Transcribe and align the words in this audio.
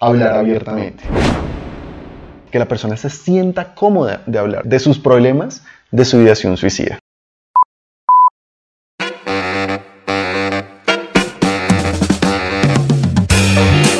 hablar 0.00 0.34
abiertamente. 0.34 1.04
Que 2.50 2.58
la 2.58 2.66
persona 2.66 2.96
se 2.96 3.10
sienta 3.10 3.74
cómoda 3.74 4.22
de 4.26 4.38
hablar 4.38 4.64
de 4.64 4.78
sus 4.78 4.98
problemas, 4.98 5.64
de 5.90 6.04
su 6.04 6.20
ideación 6.20 6.56
suicida. 6.56 6.98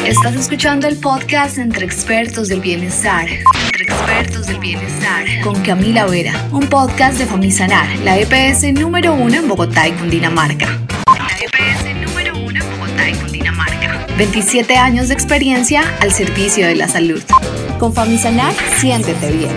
Estás 0.06 0.36
escuchando 0.36 0.86
el 0.86 0.96
podcast 0.96 1.58
Entre 1.58 1.84
Expertos 1.84 2.48
del 2.48 2.60
Bienestar. 2.60 3.28
Entre 3.28 3.84
Expertos 3.84 4.46
del 4.46 4.58
Bienestar. 4.58 5.24
Con 5.42 5.60
Camila 5.62 6.06
Vera. 6.06 6.32
Un 6.52 6.68
podcast 6.68 7.18
de 7.18 7.26
Famisanar, 7.26 7.86
la 8.00 8.18
EPS 8.18 8.72
número 8.72 9.14
uno 9.14 9.34
en 9.34 9.48
Bogotá 9.48 9.86
y 9.88 9.92
Cundinamarca. 9.92 10.66
27 14.16 14.76
años 14.78 15.08
de 15.08 15.14
experiencia 15.14 15.82
al 16.00 16.10
servicio 16.10 16.66
de 16.66 16.74
la 16.74 16.88
salud. 16.88 17.22
Con 17.78 17.92
Famisanar, 17.92 18.54
siéntete 18.78 19.30
bien. 19.30 19.54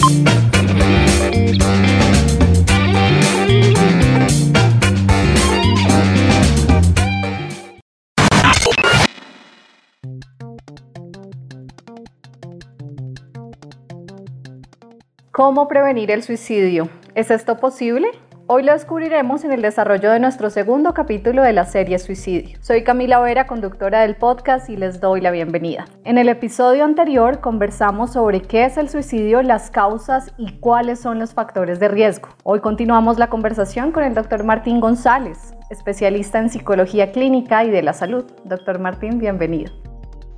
¿Cómo 15.32 15.70
prevenir 15.70 16.12
el 16.12 16.22
suicidio? 16.22 16.90
¿Es 17.16 17.32
esto 17.32 17.58
posible? 17.60 18.10
Hoy 18.52 18.64
lo 18.64 18.74
descubriremos 18.74 19.44
en 19.44 19.52
el 19.52 19.62
desarrollo 19.62 20.10
de 20.10 20.20
nuestro 20.20 20.50
segundo 20.50 20.96
capítulo 20.96 21.44
de 21.44 21.54
la 21.54 21.66
serie 21.66 22.00
Suicidio. 22.00 22.58
Soy 22.62 22.84
Camila 22.84 23.20
Vera, 23.20 23.46
conductora 23.46 24.02
del 24.02 24.16
podcast 24.16 24.72
y 24.72 24.76
les 24.76 25.00
doy 25.00 25.22
la 25.22 25.30
bienvenida. 25.30 25.86
En 26.04 26.18
el 26.18 26.30
episodio 26.30 26.84
anterior 26.84 27.42
conversamos 27.42 28.14
sobre 28.14 28.42
qué 28.42 28.66
es 28.66 28.78
el 28.78 28.90
suicidio, 28.90 29.44
las 29.44 29.70
causas 29.70 30.34
y 30.36 30.54
cuáles 30.54 31.00
son 31.00 31.20
los 31.20 31.36
factores 31.36 31.80
de 31.80 31.90
riesgo. 31.90 32.30
Hoy 32.42 32.60
continuamos 32.60 33.20
la 33.20 33.30
conversación 33.30 33.92
con 33.92 34.04
el 34.04 34.16
doctor 34.16 34.44
Martín 34.44 34.80
González, 34.80 35.54
especialista 35.70 36.40
en 36.40 36.50
psicología 36.50 37.12
clínica 37.12 37.64
y 37.64 37.70
de 37.70 37.84
la 37.84 37.94
salud. 37.94 38.26
Doctor 38.46 38.80
Martín, 38.80 39.20
bienvenido. 39.20 39.72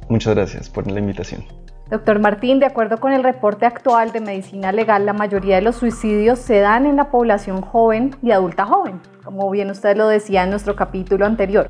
Muchas 0.10 0.36
gracias 0.36 0.70
por 0.70 0.92
la 0.92 1.00
invitación. 1.00 1.46
Doctor 1.92 2.20
Martín, 2.20 2.62
de 2.62 2.66
acuerdo 2.66 3.02
con 3.02 3.12
el 3.12 3.22
reporte 3.22 3.66
actual 3.66 4.14
de 4.14 4.22
medicina 4.22 4.72
legal, 4.72 5.06
la 5.06 5.12
mayoría 5.12 5.58
de 5.58 5.62
los 5.62 5.76
suicidios 5.76 6.40
se 6.40 6.62
dan 6.62 6.86
en 6.86 6.96
la 6.96 7.12
población 7.12 7.60
joven 7.60 8.16
y 8.24 8.32
adulta 8.32 8.66
joven, 8.66 9.02
como 9.26 9.50
bien 9.52 9.70
usted 9.70 9.98
lo 9.98 10.08
decía 10.08 10.44
en 10.44 10.52
nuestro 10.52 10.78
capítulo 10.78 11.26
anterior. 11.26 11.70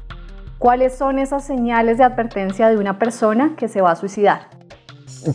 ¿Cuáles 0.59 0.95
son 0.95 1.17
esas 1.17 1.43
señales 1.43 1.97
de 1.97 2.03
advertencia 2.03 2.69
de 2.69 2.77
una 2.77 2.99
persona 2.99 3.55
que 3.57 3.67
se 3.67 3.81
va 3.81 3.93
a 3.93 3.95
suicidar? 3.95 4.41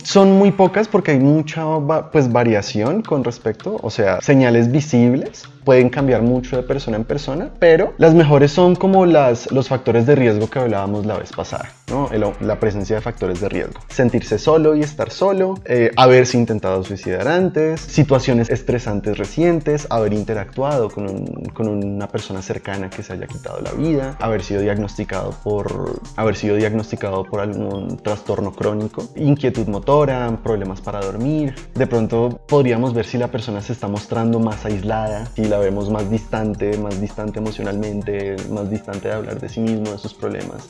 Son 0.05 0.31
muy 0.37 0.51
pocas 0.53 0.87
porque 0.87 1.11
hay 1.11 1.19
mucha 1.19 1.65
pues, 2.13 2.31
variación 2.31 3.01
con 3.01 3.25
respecto, 3.25 3.77
o 3.83 3.89
sea, 3.89 4.21
señales 4.21 4.71
visibles 4.71 5.49
pueden 5.67 5.89
cambiar 5.89 6.21
mucho 6.21 6.55
de 6.55 6.63
persona 6.63 6.95
en 6.95 7.03
persona, 7.03 7.49
pero 7.59 7.93
las 7.97 8.13
mejores 8.13 8.53
son 8.53 8.77
como 8.77 9.05
las, 9.05 9.51
los 9.51 9.67
factores 9.67 10.05
de 10.05 10.15
riesgo 10.15 10.49
que 10.49 10.59
hablábamos 10.59 11.05
la 11.05 11.17
vez 11.17 11.33
pasada, 11.33 11.73
¿no? 11.89 12.09
El, 12.09 12.23
la 12.39 12.57
presencia 12.57 12.95
de 12.95 13.01
factores 13.01 13.41
de 13.41 13.49
riesgo. 13.49 13.81
Sentirse 13.89 14.39
solo 14.39 14.77
y 14.77 14.79
estar 14.79 15.11
solo, 15.11 15.55
eh, 15.65 15.91
haberse 15.97 16.37
intentado 16.37 16.85
suicidar 16.85 17.27
antes, 17.27 17.81
situaciones 17.81 18.49
estresantes 18.49 19.17
recientes, 19.17 19.87
haber 19.89 20.13
interactuado 20.13 20.89
con, 20.89 21.09
un, 21.09 21.25
con, 21.53 21.67
una 21.67 22.07
persona 22.07 22.41
cercana 22.41 22.89
que 22.89 23.03
se 23.03 23.11
haya 23.11 23.27
quitado 23.27 23.59
la 23.59 23.73
vida, 23.73 24.15
haber 24.21 24.43
sido 24.43 24.61
diagnosticado 24.61 25.31
por, 25.43 25.99
haber 26.15 26.37
sido 26.37 26.55
diagnosticado 26.55 27.25
por 27.25 27.41
algún 27.41 27.97
trastorno 27.97 28.53
crónico, 28.53 29.03
inquietud 29.17 29.67
motora, 29.67 30.31
problemas 30.41 30.79
para 30.79 31.01
dormir. 31.01 31.55
De 31.75 31.87
pronto 31.87 32.39
podríamos 32.47 32.93
ver 32.93 33.05
si 33.05 33.17
la 33.17 33.27
persona 33.27 33.61
se 33.61 33.73
está 33.73 33.89
mostrando 33.89 34.39
más 34.39 34.63
aislada, 34.63 35.25
si 35.35 35.43
la 35.43 35.56
vemos 35.59 35.89
más 35.89 36.09
distante, 36.09 36.77
más 36.77 36.99
distante 36.99 37.39
emocionalmente, 37.39 38.35
más 38.49 38.69
distante 38.69 39.07
de 39.07 39.13
hablar 39.13 39.39
de 39.39 39.49
sí 39.49 39.59
mismo, 39.59 39.91
de 39.91 39.97
sus 39.97 40.13
problemas. 40.13 40.69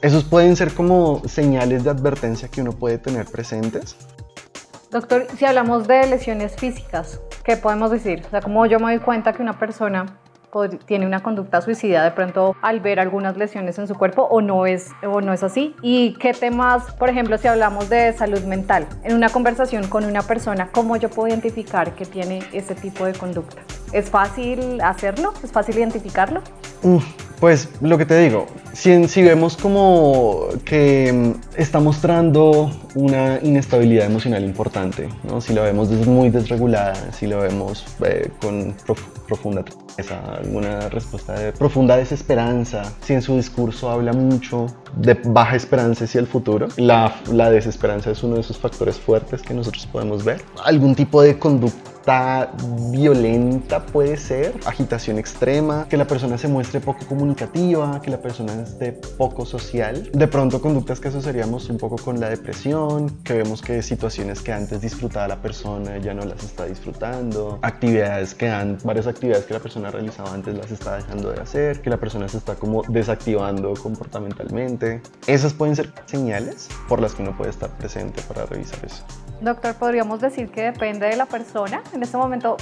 Esos 0.00 0.24
pueden 0.24 0.54
ser 0.54 0.72
como 0.74 1.22
señales 1.26 1.84
de 1.84 1.90
advertencia 1.90 2.48
que 2.48 2.60
uno 2.60 2.72
puede 2.72 2.98
tener 2.98 3.26
presentes. 3.26 3.96
Doctor, 4.90 5.26
si 5.36 5.44
hablamos 5.44 5.88
de 5.88 6.06
lesiones 6.06 6.56
físicas, 6.56 7.20
¿qué 7.44 7.56
podemos 7.56 7.90
decir? 7.90 8.22
O 8.26 8.30
sea, 8.30 8.40
como 8.40 8.64
yo 8.66 8.78
me 8.78 8.94
doy 8.94 9.00
cuenta 9.04 9.32
que 9.32 9.42
una 9.42 9.58
persona 9.58 10.18
tiene 10.86 11.06
una 11.06 11.22
conducta 11.22 11.60
suicida 11.60 12.04
de 12.04 12.10
pronto 12.10 12.56
al 12.62 12.80
ver 12.80 13.00
algunas 13.00 13.36
lesiones 13.36 13.78
en 13.78 13.86
su 13.86 13.94
cuerpo 13.94 14.22
o 14.22 14.40
no 14.40 14.66
es 14.66 14.90
o 15.06 15.20
no 15.20 15.32
es 15.32 15.42
así 15.42 15.74
y 15.82 16.14
qué 16.14 16.32
temas 16.32 16.92
por 16.94 17.08
ejemplo 17.10 17.38
si 17.38 17.48
hablamos 17.48 17.88
de 17.88 18.12
salud 18.12 18.40
mental 18.42 18.86
en 19.04 19.14
una 19.14 19.28
conversación 19.28 19.86
con 19.88 20.04
una 20.04 20.22
persona 20.22 20.70
cómo 20.72 20.96
yo 20.96 21.10
puedo 21.10 21.28
identificar 21.28 21.94
que 21.94 22.06
tiene 22.06 22.40
ese 22.52 22.74
tipo 22.74 23.04
de 23.04 23.12
conducta 23.12 23.62
es 23.92 24.10
fácil 24.10 24.80
hacerlo 24.80 25.32
es 25.42 25.52
fácil 25.52 25.76
identificarlo 25.78 26.42
pues 27.40 27.68
lo 27.80 27.96
que 27.98 28.04
te 28.04 28.18
digo, 28.18 28.46
si, 28.72 29.06
si, 29.06 29.22
vemos 29.22 29.56
como 29.56 30.48
que 30.64 31.12
mm, 31.12 31.60
está 31.60 31.78
mostrando 31.78 32.70
una 32.94 33.38
inestabilidad 33.42 34.06
emocional 34.06 34.44
importante, 34.44 35.08
¿no? 35.22 35.40
si 35.40 35.54
la 35.54 35.62
vemos 35.62 35.88
muy 36.06 36.30
desregulada, 36.30 37.12
si 37.12 37.26
la 37.26 37.36
vemos 37.36 37.86
eh, 38.04 38.30
con 38.40 38.74
prof 38.84 39.00
profunda 39.28 39.64
tristeza, 39.98 40.34
alguna 40.36 40.88
respuesta 40.88 41.32
de 41.34 41.52
profunda 41.52 41.96
desesperanza, 41.96 42.92
si 43.00 43.14
en 43.14 43.22
su 43.22 43.36
discurso 43.36 43.90
habla 43.90 44.12
mucho 44.12 44.66
de 44.96 45.14
baja 45.14 45.56
esperanza 45.56 46.04
hacia 46.04 46.20
el 46.20 46.26
futuro, 46.26 46.68
la, 46.76 47.14
la 47.32 47.50
desesperanza 47.50 48.10
es 48.10 48.22
uno 48.22 48.36
de 48.36 48.42
esos 48.42 48.58
factores 48.58 48.98
fuertes 48.98 49.42
que 49.42 49.54
nosotros 49.54 49.86
podemos 49.86 50.24
ver, 50.24 50.42
algún 50.64 50.94
tipo 50.94 51.22
de 51.22 51.38
conducta 51.38 51.88
violenta 52.90 53.84
puede 53.84 54.16
ser, 54.16 54.54
agitación 54.64 55.18
extrema, 55.18 55.86
que 55.88 55.96
la 55.96 56.06
persona 56.06 56.38
se 56.38 56.48
muestre 56.48 56.80
poco 56.80 57.04
comunicativa, 57.06 58.00
que 58.00 58.10
la 58.10 58.20
persona 58.20 58.62
esté 58.62 58.92
poco 58.92 59.44
social. 59.44 60.10
De 60.12 60.26
pronto 60.26 60.60
conductas 60.60 61.00
que 61.00 61.08
asociaríamos 61.08 61.68
un 61.68 61.76
poco 61.76 61.96
con 61.96 62.18
la 62.18 62.30
depresión, 62.30 63.10
que 63.24 63.34
vemos 63.34 63.60
que 63.60 63.82
situaciones 63.82 64.40
que 64.40 64.52
antes 64.52 64.80
disfrutaba 64.80 65.28
la 65.28 65.42
persona 65.42 65.98
ya 65.98 66.14
no 66.14 66.24
las 66.24 66.42
está 66.44 66.64
disfrutando, 66.64 67.58
actividades 67.60 68.34
que 68.34 68.48
han, 68.48 68.78
varias 68.84 69.06
actividades 69.06 69.44
que 69.44 69.54
la 69.54 69.60
persona 69.60 69.87
realizaba 69.90 70.32
antes 70.32 70.54
las 70.54 70.70
está 70.70 70.96
dejando 70.96 71.30
de 71.30 71.40
hacer, 71.40 71.80
que 71.80 71.90
la 71.90 71.96
persona 71.96 72.28
se 72.28 72.38
está 72.38 72.54
como 72.54 72.82
desactivando 72.88 73.74
comportamentalmente. 73.74 75.02
Esas 75.26 75.54
pueden 75.54 75.76
ser 75.76 75.92
señales 76.06 76.68
por 76.88 77.00
las 77.00 77.14
que 77.14 77.22
uno 77.22 77.36
puede 77.36 77.50
estar 77.50 77.70
presente 77.70 78.22
para 78.22 78.46
revisar 78.46 78.84
eso. 78.84 79.04
Doctor, 79.40 79.74
podríamos 79.74 80.20
decir 80.20 80.50
que 80.50 80.62
depende 80.62 81.06
de 81.06 81.16
la 81.16 81.26
persona. 81.26 81.82
En 81.92 82.02
este 82.02 82.16
momento 82.16 82.56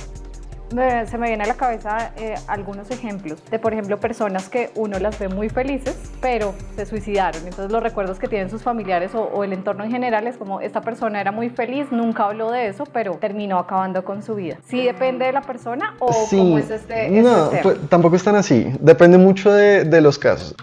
me, 0.74 1.06
se 1.06 1.18
me 1.18 1.28
viene 1.28 1.44
a 1.44 1.46
la 1.46 1.54
cabeza 1.54 2.12
eh, 2.16 2.34
algunos 2.48 2.90
ejemplos 2.90 3.42
de, 3.50 3.58
por 3.58 3.72
ejemplo, 3.72 3.98
personas 4.00 4.48
que 4.48 4.70
uno 4.74 4.98
las 4.98 5.18
ve 5.18 5.28
muy 5.28 5.48
felices, 5.48 5.96
pero 6.26 6.54
se 6.74 6.86
suicidaron. 6.86 7.40
Entonces 7.44 7.70
los 7.70 7.80
recuerdos 7.80 8.18
que 8.18 8.26
tienen 8.26 8.50
sus 8.50 8.60
familiares 8.60 9.14
o, 9.14 9.22
o, 9.22 9.44
el 9.44 9.52
entorno 9.52 9.84
en 9.84 9.92
general 9.92 10.26
es 10.26 10.36
como 10.36 10.60
esta 10.60 10.80
persona 10.80 11.20
era 11.20 11.30
muy 11.30 11.50
feliz, 11.50 11.86
nunca 11.92 12.24
habló 12.24 12.50
de 12.50 12.66
eso, 12.66 12.82
pero 12.92 13.12
terminó 13.12 13.60
acabando 13.60 14.04
con 14.04 14.24
su 14.24 14.34
vida. 14.34 14.56
¿Sí 14.66 14.82
depende 14.82 15.24
de 15.24 15.30
la 15.30 15.42
persona 15.42 15.94
o 16.00 16.12
sí, 16.12 16.36
cómo 16.36 16.58
es 16.58 16.68
este, 16.68 17.10
No, 17.10 17.44
este 17.44 17.58
pues, 17.62 17.76
tampoco 17.88 18.16
es 18.16 18.24
tan 18.24 18.34
así. 18.34 18.72
Depende 18.80 19.18
mucho 19.18 19.52
de, 19.52 19.84
de 19.84 20.00
los 20.00 20.18
casos 20.18 20.56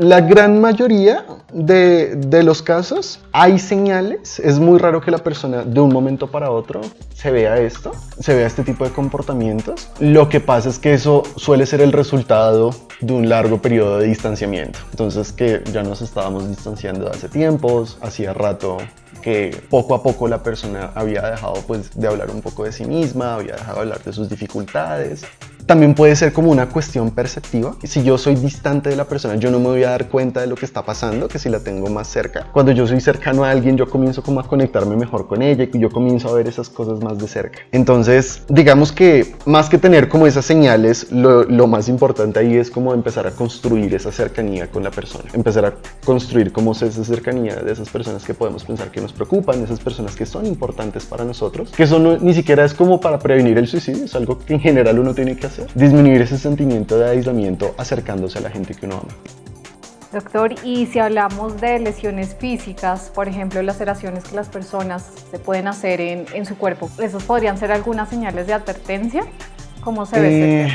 la 0.00 0.20
gran 0.20 0.60
mayoría 0.60 1.24
de, 1.52 2.16
de, 2.16 2.42
los 2.42 2.62
casos 2.62 3.20
hay 3.32 3.58
señales. 3.58 4.38
Es 4.38 4.58
muy 4.58 4.78
raro 4.78 5.00
que 5.00 5.10
la 5.10 5.18
persona 5.18 5.62
de 5.62 5.80
un 5.80 5.92
momento 5.92 6.30
para 6.30 6.50
otro 6.50 6.80
se 7.14 7.30
vea 7.30 7.58
esto, 7.58 7.92
se 8.20 8.34
vea 8.34 8.46
este 8.46 8.62
tipo 8.62 8.84
de 8.84 8.90
comportamientos. 8.90 9.88
Lo 10.00 10.28
que 10.28 10.40
pasa 10.40 10.68
es 10.68 10.78
que 10.78 10.94
eso 10.94 11.22
suele 11.36 11.66
ser 11.66 11.80
el 11.80 11.92
resultado 11.92 12.70
de 13.00 13.12
un 13.12 13.28
largo 13.28 13.60
periodo 13.60 13.98
de 13.98 14.08
distanciamiento. 14.08 14.78
Entonces 14.90 15.03
que 15.36 15.62
ya 15.72 15.82
nos 15.82 16.00
estábamos 16.00 16.48
distanciando 16.48 17.04
de 17.04 17.10
hace 17.10 17.28
tiempos, 17.28 17.98
hacía 18.00 18.32
rato 18.32 18.78
que 19.22 19.62
poco 19.68 19.94
a 19.94 20.02
poco 20.02 20.28
la 20.28 20.42
persona 20.42 20.92
había 20.94 21.22
dejado 21.30 21.54
pues 21.66 21.90
de 21.94 22.08
hablar 22.08 22.30
un 22.30 22.40
poco 22.40 22.64
de 22.64 22.72
sí 22.72 22.84
misma, 22.84 23.34
había 23.34 23.54
dejado 23.54 23.76
de 23.76 23.80
hablar 23.82 24.02
de 24.02 24.12
sus 24.12 24.28
dificultades. 24.28 25.24
También 25.66 25.94
puede 25.94 26.14
ser 26.14 26.32
como 26.34 26.50
una 26.50 26.68
cuestión 26.68 27.10
perceptiva. 27.10 27.74
Si 27.82 28.02
yo 28.02 28.18
soy 28.18 28.34
distante 28.34 28.90
de 28.90 28.96
la 28.96 29.04
persona, 29.04 29.36
yo 29.36 29.50
no 29.50 29.58
me 29.60 29.66
voy 29.66 29.84
a 29.84 29.90
dar 29.90 30.08
cuenta 30.08 30.42
de 30.42 30.46
lo 30.46 30.56
que 30.56 30.66
está 30.66 30.84
pasando 30.84 31.26
que 31.26 31.38
si 31.38 31.48
la 31.48 31.60
tengo 31.60 31.88
más 31.88 32.06
cerca. 32.06 32.48
Cuando 32.52 32.72
yo 32.72 32.86
soy 32.86 33.00
cercano 33.00 33.44
a 33.44 33.50
alguien, 33.50 33.78
yo 33.78 33.88
comienzo 33.88 34.22
como 34.22 34.40
a 34.40 34.46
conectarme 34.46 34.94
mejor 34.94 35.26
con 35.26 35.40
ella 35.40 35.66
y 35.72 35.78
yo 35.78 35.90
comienzo 35.90 36.28
a 36.28 36.34
ver 36.34 36.48
esas 36.48 36.68
cosas 36.68 37.00
más 37.00 37.18
de 37.18 37.28
cerca. 37.28 37.60
Entonces, 37.72 38.42
digamos 38.48 38.92
que 38.92 39.34
más 39.46 39.70
que 39.70 39.78
tener 39.78 40.08
como 40.10 40.26
esas 40.26 40.44
señales, 40.44 41.10
lo, 41.10 41.44
lo 41.44 41.66
más 41.66 41.88
importante 41.88 42.40
ahí 42.40 42.56
es 42.56 42.70
como 42.70 42.92
empezar 42.92 43.26
a 43.26 43.30
construir 43.30 43.94
esa 43.94 44.12
cercanía 44.12 44.70
con 44.70 44.84
la 44.84 44.90
persona. 44.90 45.24
Empezar 45.32 45.64
a 45.64 45.74
construir 46.04 46.52
como 46.52 46.72
esa 46.72 46.90
cercanía 46.90 47.56
de 47.56 47.72
esas 47.72 47.88
personas 47.88 48.22
que 48.24 48.34
podemos 48.34 48.64
pensar 48.64 48.90
que 48.90 49.00
nos 49.00 49.14
preocupan, 49.14 49.62
esas 49.62 49.80
personas 49.80 50.14
que 50.14 50.26
son 50.26 50.44
importantes 50.44 51.06
para 51.06 51.24
nosotros, 51.24 51.72
que 51.74 51.84
eso 51.84 51.98
no, 51.98 52.18
ni 52.18 52.34
siquiera 52.34 52.66
es 52.66 52.74
como 52.74 53.00
para 53.00 53.18
prevenir 53.18 53.56
el 53.56 53.66
suicidio, 53.66 54.04
es 54.04 54.14
algo 54.14 54.38
que 54.38 54.54
en 54.54 54.60
general 54.60 54.98
uno 54.98 55.14
tiene 55.14 55.36
que 55.36 55.46
hacer. 55.46 55.53
Disminuir 55.74 56.22
ese 56.22 56.38
sentimiento 56.38 56.98
de 56.98 57.10
aislamiento 57.10 57.74
acercándose 57.78 58.38
a 58.38 58.42
la 58.42 58.50
gente 58.50 58.74
que 58.74 58.86
uno 58.86 59.00
ama. 59.02 59.14
Doctor, 60.12 60.54
y 60.62 60.86
si 60.86 61.00
hablamos 61.00 61.60
de 61.60 61.80
lesiones 61.80 62.36
físicas, 62.36 63.10
por 63.12 63.26
ejemplo, 63.26 63.60
laceraciones 63.62 64.22
que 64.22 64.36
las 64.36 64.48
personas 64.48 65.10
se 65.30 65.40
pueden 65.40 65.66
hacer 65.66 66.00
en, 66.00 66.24
en 66.32 66.46
su 66.46 66.56
cuerpo, 66.56 66.88
¿esos 66.98 67.24
podrían 67.24 67.58
ser 67.58 67.72
algunas 67.72 68.08
señales 68.10 68.46
de 68.46 68.52
advertencia? 68.52 69.24
¿Cómo 69.80 70.06
se 70.06 70.20
ve? 70.20 70.62
Eh, 70.66 70.72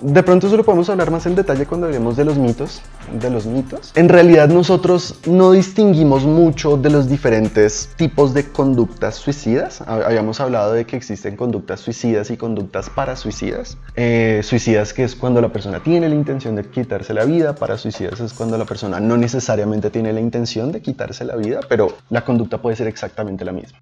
de 0.00 0.22
pronto 0.22 0.46
eso 0.46 0.56
lo 0.56 0.64
podemos 0.64 0.88
hablar 0.88 1.10
más 1.10 1.26
en 1.26 1.34
detalle 1.34 1.66
cuando 1.66 1.86
hablemos 1.86 2.16
de 2.16 2.24
los 2.24 2.36
mitos, 2.36 2.82
de 3.12 3.30
los 3.30 3.46
mitos. 3.46 3.92
En 3.94 4.08
realidad 4.08 4.48
nosotros 4.48 5.16
no 5.26 5.52
distinguimos 5.52 6.24
mucho 6.24 6.76
de 6.76 6.90
los 6.90 7.08
diferentes 7.08 7.90
tipos 7.96 8.34
de 8.34 8.50
conductas 8.50 9.16
suicidas. 9.16 9.80
Habíamos 9.82 10.40
hablado 10.40 10.72
de 10.72 10.86
que 10.86 10.96
existen 10.96 11.36
conductas 11.36 11.80
suicidas 11.80 12.30
y 12.30 12.36
conductas 12.36 12.90
para 12.90 13.16
suicidas. 13.16 13.78
Eh, 13.94 14.40
suicidas 14.42 14.92
que 14.92 15.04
es 15.04 15.14
cuando 15.14 15.40
la 15.40 15.52
persona 15.52 15.82
tiene 15.82 16.08
la 16.08 16.14
intención 16.14 16.56
de 16.56 16.64
quitarse 16.64 17.14
la 17.14 17.24
vida, 17.24 17.54
para 17.54 17.78
suicidas 17.78 18.20
es 18.20 18.32
cuando 18.32 18.58
la 18.58 18.64
persona 18.64 19.00
no 19.00 19.16
necesariamente 19.16 19.90
tiene 19.90 20.12
la 20.12 20.20
intención 20.20 20.72
de 20.72 20.82
quitarse 20.82 21.24
la 21.24 21.36
vida, 21.36 21.60
pero 21.68 21.96
la 22.10 22.24
conducta 22.24 22.60
puede 22.60 22.76
ser 22.76 22.86
exactamente 22.86 23.44
la 23.44 23.52
misma. 23.52 23.78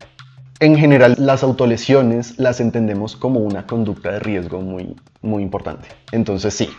En 0.60 0.76
general, 0.76 1.16
las 1.18 1.42
autolesiones 1.42 2.38
las 2.38 2.60
entendemos 2.60 3.16
como 3.16 3.40
una 3.40 3.66
conducta 3.66 4.12
de 4.12 4.20
riesgo 4.20 4.60
muy, 4.60 4.94
muy 5.20 5.42
importante. 5.42 5.88
Entonces 6.12 6.54
sí, 6.54 6.70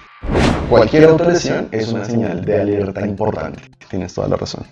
cualquier 0.70 1.04
autolesión 1.06 1.68
es 1.72 1.92
una 1.92 2.06
señal 2.06 2.46
de 2.46 2.62
alerta 2.62 3.06
importante. 3.06 3.62
Tienes 3.90 4.14
toda 4.14 4.30
la 4.30 4.38
razón. 4.38 4.64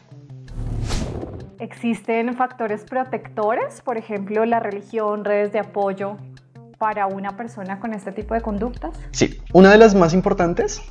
¿Existen 1.60 2.34
factores 2.36 2.86
protectores, 2.86 3.82
por 3.82 3.98
ejemplo, 3.98 4.46
la 4.46 4.62
religión, 4.62 5.26
redes 5.26 5.52
de 5.52 5.60
apoyo 5.60 6.18
para 6.78 7.06
una 7.06 7.36
persona 7.36 7.82
con 7.82 7.94
este 7.94 8.14
tipo 8.14 8.34
de 8.34 8.42
conductas? 8.42 8.98
Sí, 9.12 9.38
una 9.52 9.72
de 9.72 9.78
las 9.78 9.96
más 9.96 10.14
importantes 10.14 10.82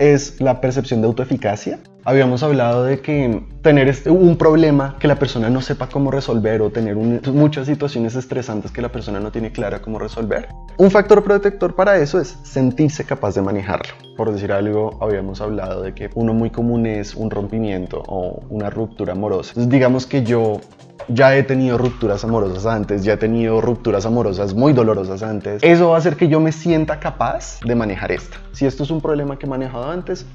es 0.00 0.40
la 0.40 0.60
percepción 0.60 1.02
de 1.02 1.06
autoeficacia. 1.06 1.78
Habíamos 2.04 2.42
hablado 2.42 2.84
de 2.84 3.00
que 3.00 3.42
tener 3.60 3.86
este, 3.86 4.08
un 4.10 4.36
problema 4.38 4.96
que 4.98 5.06
la 5.06 5.16
persona 5.16 5.50
no 5.50 5.60
sepa 5.60 5.90
cómo 5.90 6.10
resolver 6.10 6.62
o 6.62 6.70
tener 6.70 6.96
muchas 6.96 7.66
situaciones 7.66 8.16
estresantes 8.16 8.72
que 8.72 8.80
la 8.80 8.90
persona 8.90 9.20
no 9.20 9.30
tiene 9.30 9.52
clara 9.52 9.82
cómo 9.82 9.98
resolver. 9.98 10.48
Un 10.78 10.90
factor 10.90 11.22
protector 11.22 11.74
para 11.74 11.98
eso 11.98 12.18
es 12.18 12.38
sentirse 12.42 13.04
capaz 13.04 13.34
de 13.34 13.42
manejarlo. 13.42 13.92
Por 14.16 14.32
decir 14.32 14.50
algo, 14.50 14.96
habíamos 15.02 15.42
hablado 15.42 15.82
de 15.82 15.94
que 15.94 16.08
uno 16.14 16.32
muy 16.32 16.48
común 16.48 16.86
es 16.86 17.14
un 17.14 17.30
rompimiento 17.30 18.02
o 18.06 18.42
una 18.48 18.70
ruptura 18.70 19.12
amorosa. 19.12 19.52
Digamos 19.56 20.06
que 20.06 20.22
yo 20.22 20.62
ya 21.08 21.36
he 21.36 21.42
tenido 21.42 21.78
rupturas 21.78 22.24
amorosas 22.24 22.66
antes, 22.66 23.04
ya 23.04 23.14
he 23.14 23.16
tenido 23.16 23.60
rupturas 23.60 24.06
amorosas 24.06 24.54
muy 24.54 24.72
dolorosas 24.72 25.22
antes. 25.22 25.62
Eso 25.62 25.90
va 25.90 25.96
a 25.96 25.98
hacer 25.98 26.16
que 26.16 26.28
yo 26.28 26.40
me 26.40 26.52
sienta 26.52 27.00
capaz 27.00 27.60
de 27.64 27.74
manejar 27.74 28.12
esto. 28.12 28.36
Si 28.52 28.66
esto 28.66 28.82
es 28.82 28.90
un 28.90 29.00
problema 29.00 29.38
que 29.38 29.46
he 29.46 29.48
manejado 29.48 29.90
antes, 29.90 30.26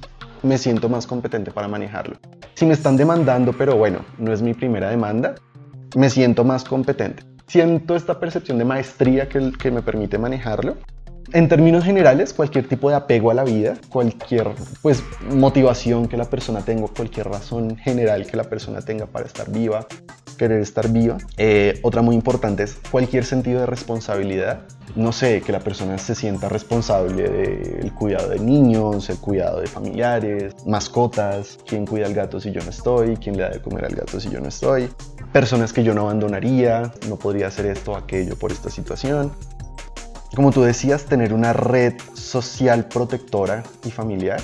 me 0.43 0.57
siento 0.57 0.89
más 0.89 1.07
competente 1.07 1.51
para 1.51 1.67
manejarlo. 1.67 2.17
Si 2.53 2.65
me 2.65 2.73
están 2.73 2.97
demandando, 2.97 3.53
pero 3.53 3.75
bueno, 3.75 3.99
no 4.17 4.31
es 4.31 4.41
mi 4.41 4.53
primera 4.53 4.89
demanda, 4.89 5.35
me 5.95 6.09
siento 6.09 6.43
más 6.43 6.63
competente. 6.63 7.23
Siento 7.47 7.95
esta 7.95 8.19
percepción 8.19 8.57
de 8.57 8.65
maestría 8.65 9.29
que, 9.29 9.51
que 9.51 9.71
me 9.71 9.81
permite 9.81 10.17
manejarlo 10.17 10.77
en 11.33 11.47
términos 11.47 11.83
generales, 11.83 12.33
cualquier 12.33 12.67
tipo 12.67 12.89
de 12.89 12.95
apego 12.95 13.31
a 13.31 13.33
la 13.33 13.43
vida, 13.43 13.75
cualquier 13.89 14.49
pues, 14.81 15.03
motivación 15.31 16.07
que 16.07 16.17
la 16.17 16.25
persona 16.25 16.61
tenga, 16.61 16.87
cualquier 16.87 17.27
razón 17.27 17.77
general 17.77 18.27
que 18.27 18.37
la 18.37 18.43
persona 18.43 18.81
tenga 18.81 19.05
para 19.07 19.25
estar 19.25 19.51
viva, 19.51 19.87
querer 20.35 20.61
estar 20.61 20.89
viva. 20.89 21.17
Eh, 21.37 21.79
otra 21.83 22.01
muy 22.01 22.15
importante 22.15 22.63
es 22.63 22.77
cualquier 22.91 23.25
sentido 23.25 23.61
de 23.61 23.65
responsabilidad. 23.65 24.61
No 24.95 25.11
sé, 25.11 25.41
que 25.41 25.51
la 25.51 25.59
persona 25.59 25.97
se 25.97 26.15
sienta 26.15 26.47
responsable 26.47 27.29
del 27.29 27.91
cuidado 27.93 28.29
de 28.29 28.39
niños, 28.39 29.09
el 29.09 29.17
cuidado 29.17 29.59
de 29.59 29.67
familiares, 29.67 30.53
mascotas, 30.65 31.57
quién 31.67 31.85
cuida 31.85 32.05
al 32.05 32.13
gato 32.13 32.39
si 32.39 32.51
yo 32.51 32.61
no 32.61 32.69
estoy, 32.69 33.17
quién 33.17 33.35
le 33.35 33.43
da 33.43 33.49
de 33.49 33.61
comer 33.61 33.85
al 33.85 33.95
gato 33.95 34.19
si 34.19 34.29
yo 34.29 34.39
no 34.39 34.47
estoy, 34.47 34.89
personas 35.33 35.73
que 35.73 35.83
yo 35.83 35.93
no 35.93 36.01
abandonaría, 36.01 36.93
no 37.09 37.17
podría 37.17 37.47
hacer 37.47 37.65
esto 37.65 37.91
o 37.91 37.97
aquello 37.97 38.37
por 38.37 38.51
esta 38.51 38.69
situación. 38.69 39.33
Como 40.33 40.51
tú 40.51 40.61
decías, 40.63 41.05
tener 41.05 41.33
una 41.33 41.53
red 41.53 41.93
social 42.13 42.85
protectora 42.85 43.63
y 43.85 43.91
familiar 43.91 44.41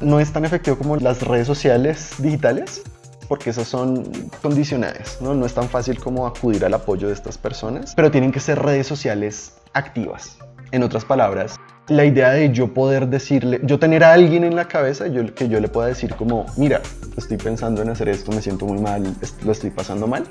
no 0.00 0.20
es 0.20 0.32
tan 0.32 0.44
efectivo 0.44 0.76
como 0.76 0.96
las 0.96 1.22
redes 1.22 1.46
sociales 1.46 2.14
digitales, 2.18 2.82
porque 3.28 3.50
esas 3.50 3.68
son 3.68 4.04
condicionadas, 4.42 5.18
¿no? 5.20 5.44
Es 5.44 5.54
tan 5.54 5.68
fácil 5.68 5.98
como 5.98 6.26
acudir 6.26 6.64
al 6.64 6.74
apoyo 6.74 7.08
de 7.08 7.14
estas 7.14 7.38
personas, 7.38 7.94
pero 7.94 8.10
tienen 8.10 8.32
que 8.32 8.40
ser 8.40 8.58
redes 8.60 8.86
sociales 8.86 9.54
activas. 9.72 10.38
En 10.72 10.82
otras 10.82 11.04
palabras, 11.04 11.56
la 11.88 12.04
idea 12.04 12.30
de 12.30 12.50
yo 12.50 12.72
poder 12.72 13.08
decirle, 13.08 13.60
yo 13.62 13.78
tener 13.78 14.04
a 14.04 14.12
alguien 14.12 14.44
en 14.44 14.56
la 14.56 14.66
cabeza 14.66 15.06
yo, 15.06 15.34
que 15.34 15.48
yo 15.48 15.60
le 15.60 15.68
pueda 15.68 15.88
decir 15.88 16.14
como, 16.14 16.46
mira, 16.56 16.80
estoy 17.16 17.36
pensando 17.36 17.82
en 17.82 17.90
hacer 17.90 18.08
esto, 18.08 18.32
me 18.32 18.40
siento 18.40 18.66
muy 18.66 18.80
mal, 18.80 19.14
lo 19.44 19.52
estoy 19.52 19.70
pasando 19.70 20.06
mal, 20.06 20.24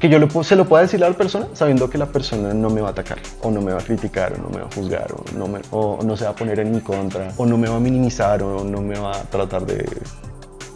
que 0.00 0.08
yo 0.08 0.18
se 0.44 0.56
lo 0.56 0.64
pueda 0.64 0.84
decir 0.84 1.02
a 1.04 1.10
la 1.10 1.16
persona 1.16 1.48
sabiendo 1.54 1.90
que 1.90 1.98
la 1.98 2.06
persona 2.06 2.54
no 2.54 2.70
me 2.70 2.80
va 2.80 2.88
a 2.88 2.90
atacar, 2.92 3.18
o 3.42 3.50
no 3.50 3.60
me 3.60 3.72
va 3.72 3.80
a 3.80 3.84
criticar, 3.84 4.32
o 4.32 4.38
no 4.38 4.48
me 4.48 4.58
va 4.58 4.66
a 4.66 4.74
juzgar, 4.74 5.08
o 5.70 6.02
no 6.02 6.16
se 6.16 6.24
va 6.24 6.30
a 6.30 6.34
poner 6.34 6.60
en 6.60 6.72
mi 6.72 6.80
contra, 6.80 7.32
o 7.36 7.44
no 7.44 7.58
me 7.58 7.68
va 7.68 7.76
a 7.76 7.80
minimizar, 7.80 8.42
o 8.42 8.64
no 8.64 8.80
me 8.80 8.98
va 8.98 9.16
a 9.16 9.22
tratar 9.24 9.66
de, 9.66 9.86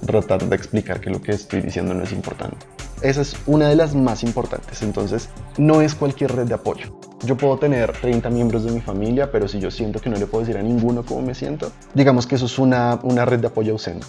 tratar 0.07 0.45
de 0.49 0.57
explicar 0.57 1.01
que 1.01 1.11
lo 1.11 1.21
que 1.21 1.33
estoy 1.33 1.61
diciendo 1.61 1.95
no 1.95 2.05
es 2.05 2.13
importante. 2.13 2.57
Esa 3.03 3.21
es 3.23 3.37
una 3.47 3.69
de 3.69 3.77
las 3.77 3.95
más 3.95 4.23
importantes, 4.23 4.83
entonces 4.83 5.29
no 5.59 5.81
es 5.81 5.95
cualquier 5.95 6.35
red 6.35 6.47
de 6.47 6.55
apoyo. 6.55 6.99
Yo 7.25 7.37
puedo 7.37 7.57
tener 7.57 7.93
30 7.93 8.31
miembros 8.31 8.65
de 8.65 8.73
mi 8.73 8.81
familia, 8.81 9.31
pero 9.31 9.49
si 9.49 9.59
yo 9.59 9.71
siento 9.71 10.01
que 10.01 10.11
no 10.11 10.17
le 10.17 10.27
puedo 10.27 10.45
decir 10.45 10.59
a 10.59 10.63
ninguno 10.63 11.05
cómo 11.05 11.23
me 11.23 11.35
siento, 11.35 11.73
digamos 11.95 12.27
que 12.27 12.37
eso 12.37 12.47
es 12.47 12.59
una, 12.59 12.99
una 13.03 13.25
red 13.25 13.41
de 13.41 13.49
apoyo 13.49 13.73
ausente. 13.73 14.07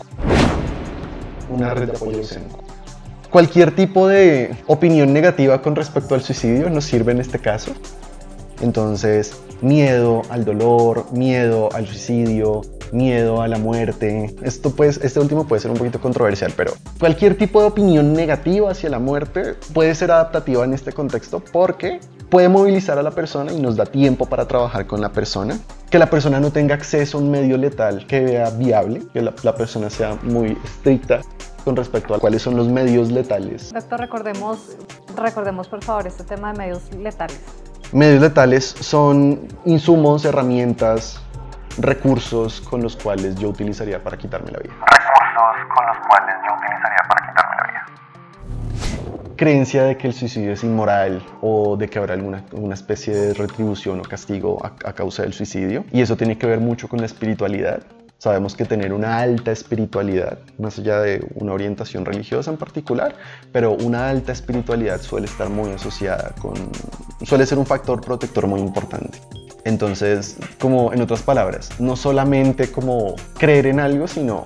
Una 1.49 1.73
red 1.73 1.89
de 1.89 1.95
apoyo 1.95 2.17
ausente. 2.19 2.55
Cualquier 3.29 3.75
tipo 3.75 4.07
de 4.07 4.55
opinión 4.67 5.11
negativa 5.11 5.61
con 5.61 5.75
respecto 5.75 6.13
al 6.13 6.21
suicidio 6.21 6.69
nos 6.69 6.85
sirve 6.85 7.13
en 7.13 7.19
este 7.19 7.39
caso. 7.39 7.71
Entonces, 8.61 9.41
miedo 9.61 10.21
al 10.29 10.45
dolor, 10.45 11.11
miedo 11.11 11.69
al 11.73 11.87
suicidio, 11.87 12.61
miedo 12.93 13.41
a 13.41 13.47
la 13.47 13.57
muerte. 13.57 14.33
Esto 14.41 14.71
pues, 14.71 14.99
este 15.03 15.19
último 15.19 15.45
puede 15.47 15.61
ser 15.61 15.71
un 15.71 15.77
poquito 15.77 15.99
controversial, 15.99 16.53
pero 16.55 16.73
cualquier 16.99 17.37
tipo 17.37 17.59
de 17.59 17.67
opinión 17.67 18.13
negativa 18.13 18.71
hacia 18.71 18.89
la 18.89 18.99
muerte 18.99 19.55
puede 19.73 19.93
ser 19.95 20.11
adaptativa 20.11 20.63
en 20.63 20.73
este 20.73 20.93
contexto 20.93 21.43
porque 21.51 21.99
puede 22.29 22.49
movilizar 22.49 22.97
a 22.97 23.03
la 23.03 23.11
persona 23.11 23.51
y 23.51 23.59
nos 23.59 23.75
da 23.75 23.85
tiempo 23.85 24.25
para 24.25 24.47
trabajar 24.47 24.87
con 24.87 25.01
la 25.01 25.11
persona. 25.11 25.59
Que 25.89 25.99
la 25.99 26.09
persona 26.09 26.39
no 26.39 26.51
tenga 26.51 26.73
acceso 26.75 27.17
a 27.17 27.21
un 27.21 27.29
medio 27.29 27.57
letal 27.57 28.07
que 28.07 28.21
vea 28.21 28.49
viable, 28.49 29.03
que 29.13 29.21
la, 29.21 29.33
la 29.43 29.55
persona 29.55 29.89
sea 29.89 30.17
muy 30.23 30.57
estricta 30.63 31.21
con 31.63 31.75
respecto 31.75 32.13
a 32.13 32.19
cuáles 32.19 32.41
son 32.41 32.55
los 32.55 32.67
medios 32.67 33.11
letales. 33.11 33.71
Doctor, 33.73 33.99
recordemos, 33.99 34.59
recordemos 35.15 35.67
por 35.67 35.83
favor 35.83 36.07
este 36.07 36.23
tema 36.23 36.51
de 36.51 36.59
medios 36.59 36.81
letales. 36.95 37.39
Medios 37.91 38.21
letales 38.21 38.75
son 38.79 39.47
insumos, 39.65 40.25
herramientas, 40.25 41.21
recursos 41.77 42.61
con 42.61 42.81
los 42.81 42.95
cuales 42.95 43.35
yo 43.35 43.49
utilizaría 43.49 44.03
para 44.03 44.17
quitarme 44.17 44.51
la 44.51 44.59
vida. 44.59 44.73
Recursos 44.73 45.75
con 45.75 45.85
los 45.87 45.97
cuales 46.07 46.35
yo 46.45 46.53
utilizaría 46.53 46.97
para 47.09 47.27
quitarme 47.27 47.55
la 47.55 47.67
vida. 47.67 49.35
Creencia 49.35 49.83
de 49.83 49.97
que 49.97 50.07
el 50.07 50.13
suicidio 50.13 50.53
es 50.53 50.63
inmoral 50.63 51.25
o 51.41 51.75
de 51.75 51.89
que 51.89 51.99
habrá 51.99 52.13
alguna 52.13 52.43
una 52.51 52.75
especie 52.75 53.13
de 53.15 53.33
retribución 53.33 53.99
o 53.99 54.03
castigo 54.03 54.63
a, 54.63 54.67
a 54.87 54.93
causa 54.93 55.23
del 55.23 55.33
suicidio. 55.33 55.85
Y 55.91 56.01
eso 56.01 56.15
tiene 56.15 56.37
que 56.37 56.47
ver 56.47 56.59
mucho 56.59 56.87
con 56.87 56.99
la 56.99 57.05
espiritualidad 57.05 57.83
Sabemos 58.23 58.55
que 58.55 58.63
tener 58.63 58.93
una 58.93 59.17
alta 59.17 59.51
espiritualidad, 59.51 60.39
más 60.57 60.79
allá 60.79 61.01
de 61.01 61.27
una 61.35 61.51
orientación 61.51 62.05
religiosa 62.05 62.51
en 62.51 62.55
particular, 62.55 63.15
pero 63.51 63.73
una 63.73 64.07
alta 64.07 64.31
espiritualidad 64.31 65.01
suele 65.01 65.25
estar 65.25 65.49
muy 65.49 65.71
asociada 65.71 66.33
con, 66.41 66.53
suele 67.23 67.45
ser 67.45 67.57
un 67.57 67.65
factor 67.65 67.99
protector 67.99 68.47
muy 68.47 68.61
importante. 68.61 69.19
Entonces, 69.65 70.37
como 70.59 70.93
en 70.93 71.01
otras 71.01 71.21
palabras, 71.21 71.69
no 71.79 71.95
solamente 71.95 72.71
como 72.71 73.15
creer 73.37 73.67
en 73.67 73.79
algo, 73.79 74.07
sino 74.07 74.45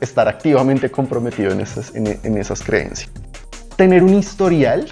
estar 0.00 0.28
activamente 0.28 0.90
comprometido 0.90 1.52
en 1.52 1.60
esas, 1.60 1.94
en, 1.94 2.38
esas 2.38 2.62
creencias. 2.62 3.10
Tener 3.76 4.02
un 4.02 4.14
historial 4.14 4.86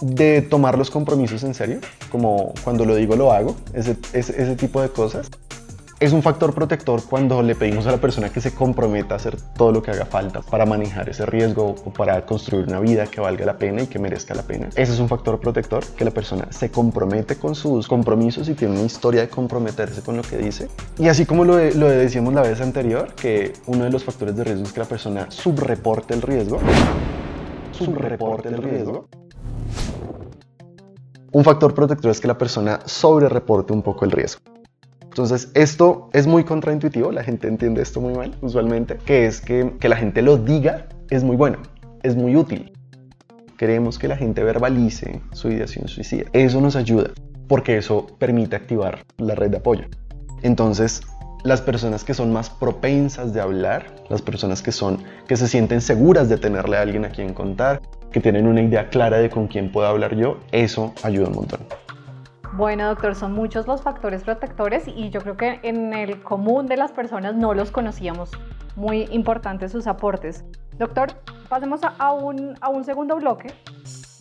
de 0.00 0.42
tomar 0.42 0.76
los 0.76 0.90
compromisos 0.90 1.42
en 1.42 1.54
serio, 1.54 1.80
como 2.10 2.52
cuando 2.62 2.84
lo 2.84 2.94
digo 2.94 3.16
lo 3.16 3.32
hago, 3.32 3.56
ese, 3.72 3.96
ese, 4.12 4.40
ese 4.40 4.56
tipo 4.56 4.80
de 4.82 4.90
cosas 4.90 5.30
es 5.98 6.12
un 6.12 6.22
factor 6.22 6.52
protector 6.52 7.02
cuando 7.08 7.42
le 7.42 7.54
pedimos 7.54 7.86
a 7.86 7.92
la 7.92 7.96
persona 7.96 8.28
que 8.28 8.42
se 8.42 8.54
comprometa 8.54 9.14
a 9.14 9.16
hacer 9.16 9.40
todo 9.56 9.72
lo 9.72 9.82
que 9.82 9.90
haga 9.90 10.04
falta 10.04 10.42
para 10.42 10.66
manejar 10.66 11.08
ese 11.08 11.24
riesgo 11.24 11.74
o 11.84 11.90
para 11.90 12.26
construir 12.26 12.66
una 12.66 12.80
vida 12.80 13.06
que 13.06 13.20
valga 13.20 13.46
la 13.46 13.56
pena 13.56 13.82
y 13.82 13.86
que 13.86 13.98
merezca 13.98 14.34
la 14.34 14.42
pena. 14.42 14.68
Ese 14.74 14.92
es 14.92 14.98
un 14.98 15.08
factor 15.08 15.40
protector, 15.40 15.84
que 15.96 16.04
la 16.04 16.10
persona 16.10 16.48
se 16.50 16.70
compromete 16.70 17.36
con 17.36 17.54
sus 17.54 17.88
compromisos 17.88 18.46
y 18.50 18.54
tiene 18.54 18.74
una 18.74 18.84
historia 18.84 19.22
de 19.22 19.28
comprometerse 19.28 20.02
con 20.02 20.18
lo 20.18 20.22
que 20.22 20.36
dice. 20.36 20.68
Y 20.98 21.08
así 21.08 21.24
como 21.24 21.46
lo, 21.46 21.56
lo 21.56 21.88
decíamos 21.88 22.34
la 22.34 22.42
vez 22.42 22.60
anterior, 22.60 23.14
que 23.14 23.54
uno 23.66 23.84
de 23.84 23.90
los 23.90 24.04
factores 24.04 24.36
de 24.36 24.44
riesgo 24.44 24.64
es 24.64 24.72
que 24.74 24.80
la 24.80 24.86
persona 24.86 25.30
subreporte 25.30 26.12
el 26.12 26.20
riesgo. 26.20 26.58
Subreporte 27.72 28.48
el 28.48 28.62
riesgo. 28.62 29.08
Un 31.32 31.44
factor 31.44 31.74
protector 31.74 32.10
es 32.10 32.20
que 32.20 32.28
la 32.28 32.36
persona 32.36 32.80
sobrereporte 32.84 33.72
un 33.72 33.82
poco 33.82 34.04
el 34.04 34.10
riesgo. 34.10 34.40
Entonces, 35.16 35.50
esto 35.54 36.10
es 36.12 36.26
muy 36.26 36.44
contraintuitivo, 36.44 37.10
la 37.10 37.24
gente 37.24 37.48
entiende 37.48 37.80
esto 37.80 38.02
muy 38.02 38.12
mal, 38.12 38.36
usualmente, 38.42 38.98
que 39.06 39.24
es 39.24 39.40
que, 39.40 39.72
que 39.80 39.88
la 39.88 39.96
gente 39.96 40.20
lo 40.20 40.36
diga 40.36 40.88
es 41.08 41.24
muy 41.24 41.36
bueno, 41.36 41.56
es 42.02 42.14
muy 42.14 42.36
útil. 42.36 42.70
Queremos 43.56 43.98
que 43.98 44.08
la 44.08 44.18
gente 44.18 44.44
verbalice 44.44 45.22
su 45.32 45.48
ideación 45.48 45.88
suicida. 45.88 46.26
Eso 46.34 46.60
nos 46.60 46.76
ayuda, 46.76 47.12
porque 47.48 47.78
eso 47.78 48.08
permite 48.18 48.56
activar 48.56 49.06
la 49.16 49.34
red 49.34 49.52
de 49.52 49.56
apoyo. 49.56 49.84
Entonces, 50.42 51.00
las 51.44 51.62
personas 51.62 52.04
que 52.04 52.12
son 52.12 52.30
más 52.30 52.50
propensas 52.50 53.32
de 53.32 53.40
hablar, 53.40 53.86
las 54.10 54.20
personas 54.20 54.60
que 54.60 54.70
son 54.70 55.02
que 55.26 55.38
se 55.38 55.48
sienten 55.48 55.80
seguras 55.80 56.28
de 56.28 56.36
tenerle 56.36 56.76
a 56.76 56.82
alguien 56.82 57.06
a 57.06 57.08
quien 57.08 57.32
contar, 57.32 57.80
que 58.12 58.20
tienen 58.20 58.46
una 58.46 58.60
idea 58.60 58.90
clara 58.90 59.16
de 59.16 59.30
con 59.30 59.46
quién 59.46 59.72
puedo 59.72 59.86
hablar 59.86 60.14
yo, 60.14 60.40
eso 60.52 60.92
ayuda 61.02 61.28
un 61.28 61.36
montón. 61.36 61.60
Bueno, 62.52 62.86
doctor, 62.88 63.14
son 63.14 63.32
muchos 63.32 63.66
los 63.66 63.82
factores 63.82 64.22
protectores 64.22 64.84
y 64.86 65.10
yo 65.10 65.20
creo 65.20 65.36
que 65.36 65.60
en 65.62 65.92
el 65.92 66.22
común 66.22 66.66
de 66.66 66.76
las 66.76 66.92
personas 66.92 67.34
no 67.34 67.54
los 67.54 67.70
conocíamos. 67.70 68.30
Muy 68.76 69.08
importantes 69.10 69.72
sus 69.72 69.86
aportes. 69.86 70.44
Doctor, 70.78 71.08
pasemos 71.48 71.80
a 71.82 72.12
un, 72.12 72.54
a 72.60 72.68
un 72.68 72.84
segundo 72.84 73.16
bloque 73.16 73.52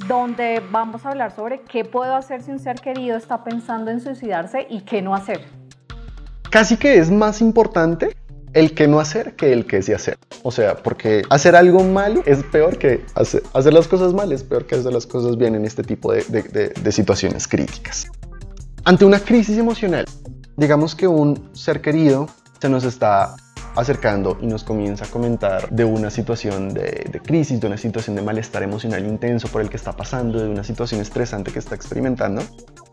donde 0.08 0.62
vamos 0.72 1.06
a 1.06 1.10
hablar 1.10 1.32
sobre 1.32 1.62
qué 1.62 1.86
puedo 1.86 2.16
hacer 2.16 2.42
si 2.42 2.52
un 2.52 2.60
ser 2.60 2.80
querido 2.80 3.18
está 3.18 3.44
pensando 3.44 3.92
en 3.92 4.02
suicidarse 4.02 4.66
y 4.70 4.82
qué 4.82 5.02
no 5.02 5.16
hacer. 5.16 5.42
Casi 6.50 6.78
que 6.78 6.98
es 6.98 7.12
más 7.12 7.42
importante 7.42 8.16
el 8.56 8.74
que 8.74 8.88
no 8.88 9.00
hacer 9.00 9.36
que 9.36 9.52
el 9.52 9.68
que 9.68 9.82
sí 9.84 9.94
hacer. 9.94 10.18
O 10.42 10.50
sea, 10.50 10.78
porque 10.78 11.24
hacer 11.30 11.56
algo 11.56 11.84
malo 11.84 12.24
es 12.26 12.42
peor 12.44 12.78
que 12.78 13.06
hacer, 13.14 13.44
hacer 13.54 13.74
las 13.74 13.88
cosas 13.88 14.14
mal, 14.14 14.32
es 14.32 14.44
peor 14.44 14.66
que 14.66 14.76
hacer 14.76 14.94
las 14.94 15.06
cosas 15.06 15.38
bien 15.38 15.56
en 15.56 15.66
este 15.66 15.84
tipo 15.84 16.14
de, 16.14 16.24
de, 16.24 16.92
situaciones 16.92 17.48
críticas. 17.48 18.08
Ante 18.86 19.04
una 19.04 19.20
crisis 19.20 19.58
emocional, 19.58 20.06
digamos 20.56 20.96
que 20.96 21.06
un 21.06 21.50
ser 21.54 21.82
querido 21.82 22.28
se 22.62 22.70
nos 22.70 22.86
está 22.86 23.36
acercando 23.76 24.38
y 24.42 24.48
nos 24.48 24.64
comienza 24.64 25.04
a 25.04 25.08
comentar 25.10 25.70
de 25.70 25.84
una 25.84 26.10
situación 26.10 26.74
de, 26.74 27.22
crisis, 27.26 27.60
de 27.60 27.68
una 27.68 27.78
situación 27.78 28.16
de 28.16 28.22
malestar 28.22 28.64
emocional 28.64 29.06
intenso 29.06 29.50
por 29.50 29.62
el 29.64 29.70
que 29.70 29.76
está 29.76 29.92
pasando, 29.92 30.40
de 30.40 30.48
una 30.48 30.64
situación 30.64 31.02
estresante 31.02 31.52
que 31.52 31.60
está 31.60 31.76
experimentando, 31.76 32.42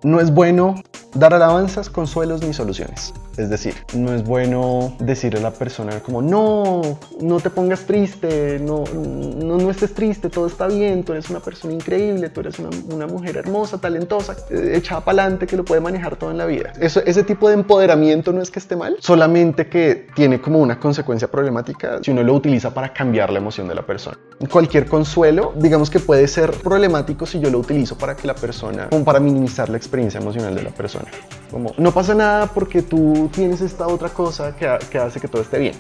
no 0.03 0.21
es 0.21 0.33
bueno 0.33 0.75
dar 1.15 1.35
alabanzas, 1.35 1.91
consuelos 1.91 2.43
ni 2.43 2.53
soluciones. 2.53 3.13
Es 3.37 3.49
decir, 3.49 3.75
no 3.95 4.13
es 4.13 4.25
bueno 4.25 4.95
decirle 4.99 5.41
a 5.41 5.43
la 5.43 5.51
persona 5.53 6.01
como, 6.01 6.21
no, 6.21 6.99
no 7.21 7.41
te 7.41 7.51
pongas 7.51 7.87
triste, 7.87 8.59
no, 8.59 8.85
no, 8.95 9.57
no 9.57 9.71
estés 9.71 9.95
triste, 9.95 10.29
todo 10.29 10.47
está 10.47 10.67
bien, 10.67 11.03
tú 11.03 11.13
eres 11.13 11.31
una 11.31 11.41
persona 11.41 11.73
increíble, 11.73 12.29
tú 12.29 12.41
eres 12.41 12.59
una, 12.59 12.71
una 12.93 13.07
mujer 13.07 13.39
hermosa, 13.39 13.79
talentosa, 13.79 14.37
eh, 14.51 14.75
echada 14.77 15.03
para 15.03 15.23
adelante, 15.23 15.47
que 15.47 15.57
lo 15.57 15.65
puede 15.65 15.81
manejar 15.81 16.17
todo 16.17 16.31
en 16.31 16.39
la 16.39 16.47
vida. 16.47 16.73
Ese 16.81 17.25
tipo 17.25 17.49
de 17.49 17.55
empoderamiento 17.55 18.33
no 18.33 18.43
es 18.43 18.51
que 18.51 18.59
esté 18.59 18.77
mal, 18.77 18.97
solamente 19.01 19.69
que 19.69 20.07
tiene 20.15 20.41
como 20.41 20.59
una 20.59 20.79
consecuencia 20.79 21.31
problemática 21.31 22.01
si 22.03 22.11
uno 22.11 22.23
lo 22.23 22.35
utiliza 22.35 22.75
para 22.75 22.93
cambiar 22.93 23.31
la 23.31 23.39
emoción 23.39 23.67
de 23.67 23.75
la 23.75 23.83
persona. 23.83 24.19
Cualquier 24.51 24.87
consuelo, 24.87 25.53
digamos 25.57 25.89
que 25.89 26.01
puede 26.01 26.27
ser 26.27 26.51
problemático 26.51 27.27
si 27.27 27.39
yo 27.39 27.51
lo 27.51 27.59
utilizo 27.59 27.97
para 27.97 28.17
que 28.17 28.27
la 28.27 28.35
persona, 28.35 28.89
como 28.89 29.05
para 29.05 29.21
minimizar 29.21 29.69
la 29.69 29.77
experiencia 29.77 30.21
emocional 30.21 30.55
de 30.55 30.63
la 30.63 30.71
persona. 30.71 31.07
Como, 31.51 31.75
no 31.79 31.93
pasa 31.93 32.15
nada 32.15 32.47
porque 32.47 32.83
tú 32.83 33.31
tienes 33.33 33.61
esta 33.61 33.87
otra 33.87 34.09
cosa 34.09 34.57
que, 34.57 34.69
que 34.91 34.99
hace 34.99 35.21
que 35.21 35.29
todo 35.29 35.43
esté 35.43 35.59
bien. 35.59 35.75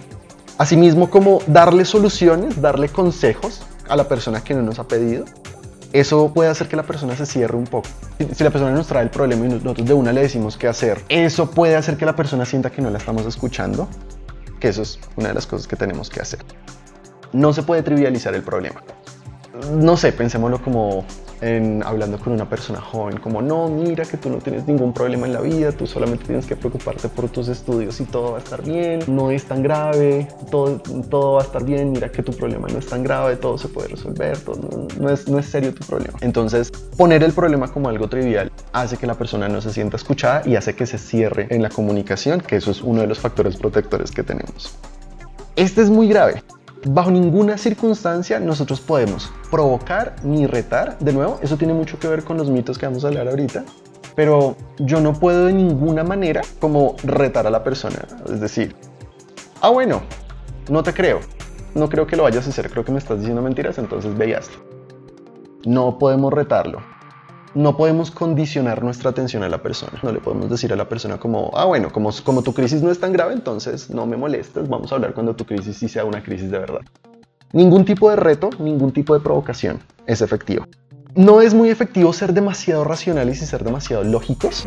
Asimismo, 0.58 1.10
como 1.10 1.40
darle 1.46 1.84
soluciones, 1.84 2.60
darle 2.60 2.88
consejos 2.88 3.62
a 3.88 3.96
la 3.96 4.06
persona 4.06 4.44
que 4.44 4.54
no 4.54 4.62
nos 4.62 4.78
ha 4.78 4.86
pedido, 4.86 5.24
eso 5.92 6.32
puede 6.32 6.48
hacer 6.48 6.68
que 6.68 6.76
la 6.76 6.84
persona 6.84 7.16
se 7.16 7.26
cierre 7.26 7.56
un 7.56 7.64
poco. 7.64 7.88
Si 8.18 8.42
la 8.42 8.50
persona 8.50 8.72
nos 8.72 8.86
trae 8.86 9.02
el 9.02 9.10
problema 9.10 9.44
y 9.44 9.48
nosotros 9.48 9.86
de 9.86 9.92
una 9.92 10.12
le 10.12 10.22
decimos 10.22 10.56
qué 10.56 10.68
hacer, 10.68 11.02
eso 11.08 11.50
puede 11.50 11.76
hacer 11.76 11.96
que 11.96 12.06
la 12.06 12.16
persona 12.16 12.46
sienta 12.46 12.70
que 12.70 12.80
no 12.80 12.90
la 12.90 12.98
estamos 12.98 13.26
escuchando, 13.26 13.88
que 14.58 14.68
eso 14.68 14.82
es 14.82 14.98
una 15.16 15.28
de 15.28 15.34
las 15.34 15.46
cosas 15.46 15.66
que 15.66 15.76
tenemos 15.76 16.08
que 16.08 16.20
hacer. 16.20 16.40
No 17.32 17.52
se 17.52 17.62
puede 17.62 17.82
trivializar 17.82 18.34
el 18.34 18.42
problema. 18.42 18.82
No 19.72 19.96
sé, 19.96 20.12
pensémoslo 20.12 20.62
como 20.62 21.04
en, 21.42 21.82
hablando 21.84 22.18
con 22.18 22.32
una 22.32 22.48
persona 22.48 22.80
joven, 22.80 23.18
como 23.18 23.42
no, 23.42 23.68
mira 23.68 24.04
que 24.04 24.16
tú 24.16 24.30
no 24.30 24.38
tienes 24.38 24.66
ningún 24.66 24.92
problema 24.94 25.26
en 25.26 25.32
la 25.32 25.40
vida, 25.40 25.72
tú 25.72 25.86
solamente 25.86 26.24
tienes 26.24 26.46
que 26.46 26.56
preocuparte 26.56 27.08
por 27.08 27.28
tus 27.28 27.48
estudios 27.48 28.00
y 28.00 28.04
todo 28.04 28.32
va 28.32 28.38
a 28.38 28.40
estar 28.40 28.62
bien, 28.62 29.00
no 29.08 29.30
es 29.30 29.44
tan 29.44 29.62
grave, 29.62 30.28
todo, 30.50 30.80
todo 31.10 31.34
va 31.34 31.42
a 31.42 31.44
estar 31.44 31.64
bien, 31.64 31.90
mira 31.90 32.10
que 32.10 32.22
tu 32.22 32.32
problema 32.32 32.68
no 32.68 32.78
es 32.78 32.86
tan 32.86 33.02
grave, 33.02 33.36
todo 33.36 33.58
se 33.58 33.68
puede 33.68 33.88
resolver, 33.88 34.38
no, 35.00 35.10
es, 35.10 35.28
no 35.28 35.38
es 35.38 35.46
serio 35.46 35.74
tu 35.74 35.84
problema. 35.84 36.16
Entonces, 36.20 36.70
poner 36.96 37.22
el 37.24 37.32
problema 37.32 37.68
como 37.68 37.88
algo 37.88 38.08
trivial 38.08 38.50
hace 38.72 38.96
que 38.96 39.06
la 39.06 39.14
persona 39.14 39.48
no 39.48 39.60
se 39.60 39.72
sienta 39.72 39.96
escuchada 39.96 40.42
y 40.46 40.56
hace 40.56 40.74
que 40.74 40.86
se 40.86 40.96
cierre 40.96 41.48
en 41.50 41.62
la 41.62 41.70
comunicación, 41.70 42.40
que 42.40 42.56
eso 42.56 42.70
es 42.70 42.80
uno 42.80 43.00
de 43.00 43.08
los 43.08 43.18
factores 43.18 43.56
protectores 43.56 44.12
que 44.12 44.22
tenemos. 44.22 44.78
Este 45.56 45.82
es 45.82 45.90
muy 45.90 46.08
grave 46.08 46.42
bajo 46.86 47.10
ninguna 47.10 47.58
circunstancia 47.58 48.40
nosotros 48.40 48.80
podemos 48.80 49.32
provocar 49.50 50.16
ni 50.24 50.46
retar. 50.46 50.98
De 50.98 51.12
nuevo, 51.12 51.38
eso 51.42 51.56
tiene 51.56 51.74
mucho 51.74 51.98
que 51.98 52.08
ver 52.08 52.24
con 52.24 52.36
los 52.36 52.50
mitos 52.50 52.78
que 52.78 52.86
vamos 52.86 53.04
a 53.04 53.08
hablar 53.08 53.28
ahorita. 53.28 53.64
Pero 54.14 54.56
yo 54.78 55.00
no 55.00 55.14
puedo 55.14 55.46
de 55.46 55.52
ninguna 55.52 56.04
manera 56.04 56.42
como 56.60 56.96
retar 57.02 57.46
a 57.46 57.50
la 57.50 57.64
persona. 57.64 58.06
Es 58.26 58.40
decir, 58.40 58.76
ah, 59.60 59.70
bueno, 59.70 60.02
no 60.68 60.82
te 60.82 60.92
creo. 60.92 61.20
No 61.74 61.88
creo 61.88 62.06
que 62.06 62.16
lo 62.16 62.24
vayas 62.24 62.46
a 62.46 62.50
hacer. 62.50 62.70
Creo 62.70 62.84
que 62.84 62.92
me 62.92 62.98
estás 62.98 63.18
diciendo 63.18 63.40
mentiras, 63.40 63.78
entonces 63.78 64.16
ve 64.16 64.28
y 64.28 64.32
hazlo. 64.34 64.62
No 65.64 65.98
podemos 65.98 66.32
retarlo 66.32 66.80
no 67.54 67.76
podemos 67.76 68.10
condicionar 68.10 68.82
nuestra 68.82 69.10
atención 69.10 69.42
a 69.42 69.48
la 69.48 69.62
persona. 69.62 69.98
No 70.02 70.12
le 70.12 70.20
podemos 70.20 70.48
decir 70.50 70.72
a 70.72 70.76
la 70.76 70.88
persona 70.88 71.18
como, 71.18 71.50
ah, 71.54 71.64
bueno, 71.64 71.92
como, 71.92 72.10
como 72.24 72.42
tu 72.42 72.54
crisis 72.54 72.82
no 72.82 72.90
es 72.90 73.00
tan 73.00 73.12
grave, 73.12 73.34
entonces 73.34 73.90
no 73.90 74.06
me 74.06 74.16
molestes, 74.16 74.68
vamos 74.68 74.92
a 74.92 74.94
hablar 74.94 75.14
cuando 75.14 75.34
tu 75.34 75.44
crisis 75.44 75.76
sí 75.76 75.88
sea 75.88 76.04
una 76.04 76.22
crisis 76.22 76.50
de 76.50 76.58
verdad. 76.58 76.80
Ningún 77.52 77.84
tipo 77.84 78.08
de 78.08 78.16
reto, 78.16 78.50
ningún 78.58 78.92
tipo 78.92 79.12
de 79.14 79.20
provocación 79.20 79.80
es 80.06 80.22
efectivo. 80.22 80.66
No 81.14 81.42
es 81.42 81.52
muy 81.52 81.68
efectivo 81.68 82.10
ser 82.14 82.32
demasiado 82.32 82.84
racionales 82.84 83.42
y 83.42 83.46
ser 83.46 83.62
demasiado 83.64 84.02
lógicos. 84.02 84.64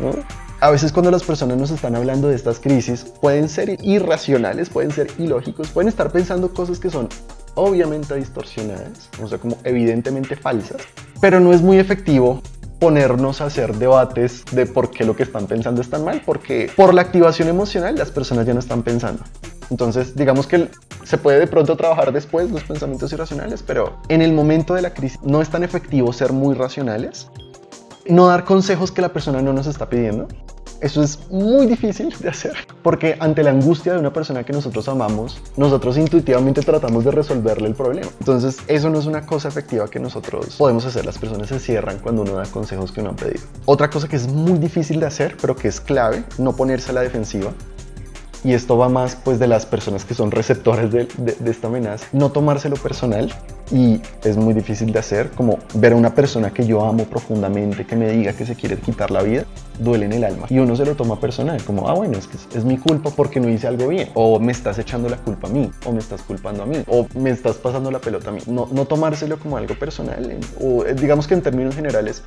A 0.60 0.70
veces 0.70 0.92
cuando 0.92 1.10
las 1.10 1.24
personas 1.24 1.58
nos 1.58 1.72
están 1.72 1.96
hablando 1.96 2.28
de 2.28 2.36
estas 2.36 2.60
crisis, 2.60 3.04
pueden 3.20 3.48
ser 3.48 3.76
irracionales, 3.82 4.70
pueden 4.70 4.92
ser 4.92 5.08
ilógicos, 5.18 5.70
pueden 5.70 5.88
estar 5.88 6.12
pensando 6.12 6.54
cosas 6.54 6.78
que 6.78 6.88
son 6.88 7.08
obviamente 7.56 8.14
distorsionadas, 8.14 9.08
o 9.20 9.26
sea, 9.26 9.38
como 9.38 9.58
evidentemente 9.64 10.36
falsas, 10.36 10.82
pero 11.20 11.40
no 11.40 11.52
es 11.52 11.62
muy 11.62 11.78
efectivo 11.78 12.42
ponernos 12.78 13.40
a 13.40 13.46
hacer 13.46 13.74
debates 13.76 14.44
de 14.52 14.66
por 14.66 14.90
qué 14.90 15.04
lo 15.04 15.16
que 15.16 15.22
están 15.22 15.46
pensando 15.46 15.80
es 15.80 15.90
tan 15.90 16.04
mal, 16.04 16.22
porque 16.24 16.70
por 16.76 16.94
la 16.94 17.02
activación 17.02 17.48
emocional 17.48 17.96
las 17.96 18.10
personas 18.10 18.46
ya 18.46 18.54
no 18.54 18.60
están 18.60 18.82
pensando. 18.82 19.24
Entonces, 19.70 20.14
digamos 20.14 20.46
que 20.46 20.68
se 21.04 21.18
puede 21.18 21.40
de 21.40 21.46
pronto 21.46 21.76
trabajar 21.76 22.12
después 22.12 22.50
los 22.50 22.62
pensamientos 22.64 23.12
irracionales, 23.12 23.62
pero 23.62 23.96
en 24.08 24.22
el 24.22 24.32
momento 24.32 24.74
de 24.74 24.82
la 24.82 24.94
crisis 24.94 25.18
no 25.22 25.40
es 25.40 25.48
tan 25.48 25.64
efectivo 25.64 26.12
ser 26.12 26.32
muy 26.32 26.54
racionales, 26.54 27.28
no 28.08 28.26
dar 28.26 28.44
consejos 28.44 28.92
que 28.92 29.02
la 29.02 29.12
persona 29.12 29.42
no 29.42 29.52
nos 29.52 29.66
está 29.66 29.88
pidiendo 29.88 30.28
eso 30.80 31.02
es 31.02 31.18
muy 31.30 31.66
difícil 31.66 32.14
de 32.18 32.28
hacer 32.28 32.54
porque 32.82 33.16
ante 33.20 33.42
la 33.42 33.50
angustia 33.50 33.94
de 33.94 33.98
una 33.98 34.12
persona 34.12 34.44
que 34.44 34.52
nosotros 34.52 34.88
amamos, 34.88 35.40
nosotros 35.56 35.96
intuitivamente 35.98 36.62
tratamos 36.62 37.04
de 37.04 37.10
resolverle 37.10 37.68
el 37.68 37.74
problema. 37.74 38.08
Entonces, 38.20 38.58
eso 38.68 38.90
no 38.90 38.98
es 38.98 39.06
una 39.06 39.26
cosa 39.26 39.48
efectiva 39.48 39.88
que 39.88 39.98
nosotros 39.98 40.56
podemos 40.56 40.84
hacer. 40.84 41.04
Las 41.04 41.18
personas 41.18 41.48
se 41.48 41.58
cierran 41.58 41.98
cuando 41.98 42.22
uno 42.22 42.32
da 42.32 42.44
consejos 42.44 42.92
que 42.92 43.02
no 43.02 43.10
han 43.10 43.16
pedido. 43.16 43.44
Otra 43.64 43.90
cosa 43.90 44.08
que 44.08 44.16
es 44.16 44.28
muy 44.28 44.58
difícil 44.58 45.00
de 45.00 45.06
hacer, 45.06 45.36
pero 45.40 45.56
que 45.56 45.68
es 45.68 45.80
clave, 45.80 46.24
no 46.38 46.54
ponerse 46.54 46.90
a 46.90 46.94
la 46.94 47.00
defensiva, 47.00 47.52
y 48.44 48.54
esto 48.54 48.76
va 48.76 48.88
más 48.88 49.16
pues 49.16 49.38
de 49.38 49.46
las 49.46 49.66
personas 49.66 50.04
que 50.04 50.14
son 50.14 50.30
receptores 50.30 50.90
de, 50.92 51.08
esta 51.46 51.68
amenaza, 51.68 52.06
no 52.12 52.30
tomárselo 52.30 52.76
personal 52.76 53.32
y 53.70 54.00
es 54.22 54.36
muy 54.36 54.54
difícil 54.54 54.92
de 54.92 54.98
hacer, 54.98 55.30
como 55.30 55.58
ver 55.74 55.92
a 55.92 55.96
una 55.96 56.14
persona 56.14 56.50
que 56.52 56.64
yo 56.64 56.84
amo 56.84 57.04
profundamente, 57.04 57.84
que 57.84 57.96
me 57.96 58.10
diga 58.10 58.32
que 58.32 58.46
se 58.46 58.54
quiere 58.54 58.76
quitar 58.76 59.10
la 59.10 59.22
vida, 59.22 59.44
duele 59.80 60.06
en 60.06 60.12
el 60.12 60.24
alma. 60.24 60.46
Y 60.48 60.60
uno 60.60 60.76
se 60.76 60.84
lo 60.84 60.94
toma 60.94 61.18
personal, 61.18 61.62
como, 61.64 61.88
ah 61.88 61.94
bueno, 61.94 62.16
es 62.16 62.28
que 62.28 62.36
es, 62.36 62.46
es 62.54 62.64
mi 62.64 62.78
culpa 62.78 63.10
porque 63.10 63.40
no 63.40 63.48
hice 63.48 63.66
algo 63.66 63.88
bien, 63.88 64.10
o 64.14 64.38
me 64.38 64.52
estás 64.52 64.78
echando 64.78 65.08
la 65.08 65.16
culpa 65.16 65.48
a 65.48 65.50
mí, 65.50 65.68
o 65.84 65.92
me 65.92 65.98
estás 65.98 66.22
culpando 66.22 66.62
a 66.62 66.66
mí, 66.66 66.84
o 66.86 67.08
me 67.14 67.30
estás 67.30 67.56
pasando 67.56 67.90
la 67.90 67.98
pelota 67.98 68.30
a 68.30 68.32
mí, 68.32 68.40
no, 68.46 68.68
no 68.70 68.84
tomárselo 68.84 69.38
como 69.38 69.56
algo 69.56 69.74
personal, 69.76 70.38
o 70.60 70.84
digamos 70.84 71.26
que 71.26 71.34
en 71.34 71.42
términos 71.42 71.74
generales 71.74 72.22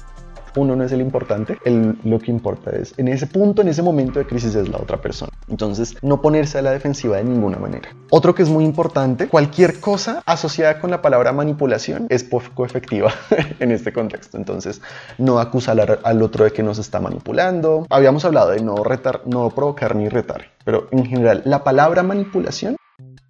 uno 0.56 0.76
no 0.76 0.84
es 0.84 0.92
el 0.92 1.02
importante, 1.02 1.58
el, 1.66 1.98
lo 2.04 2.20
que 2.20 2.32
importa 2.32 2.72
es 2.72 2.94
en 2.98 3.08
ese 3.08 3.28
punto, 3.28 3.62
en 3.62 3.68
ese 3.68 3.82
momento 3.82 4.20
de 4.20 4.26
crisis 4.26 4.56
es 4.56 4.70
la 4.70 4.78
otra 4.78 5.02
persona. 5.02 5.32
Entonces, 5.48 5.96
no 6.02 6.22
ponerse 6.22 6.58
a 6.58 6.62
la 6.62 6.72
defensiva 6.72 7.18
de 7.18 7.24
ninguna 7.24 7.58
manera. 7.58 7.90
Otro 8.10 8.36
que 8.36 8.44
es 8.44 8.50
muy 8.50 8.66
importante, 8.66 9.28
cualquier 9.28 9.80
cosa 9.80 10.22
asociada 10.26 10.80
con 10.80 10.92
la 10.92 11.02
palabra 11.02 11.32
manipulación 11.32 12.08
es 12.10 12.24
poco 12.24 12.66
efectiva 12.66 13.12
en 13.60 13.72
este 13.72 13.94
contexto. 13.94 14.38
Entonces, 14.38 14.82
no 15.18 15.40
acusar 15.40 16.00
al 16.04 16.22
otro 16.22 16.46
de 16.46 16.52
que 16.52 16.64
nos 16.64 16.80
está 16.80 17.00
manipulando. 17.00 17.86
Habíamos 17.90 18.26
hablado 18.26 18.52
de 18.52 18.62
no 18.62 18.84
retar, 18.84 19.22
no 19.26 19.50
provocar 19.50 19.96
ni 19.96 20.10
retar, 20.10 20.46
pero 20.64 20.88
en 20.92 21.06
general 21.06 21.42
la 21.46 21.64
palabra 21.64 22.04
manipulación 22.04 22.76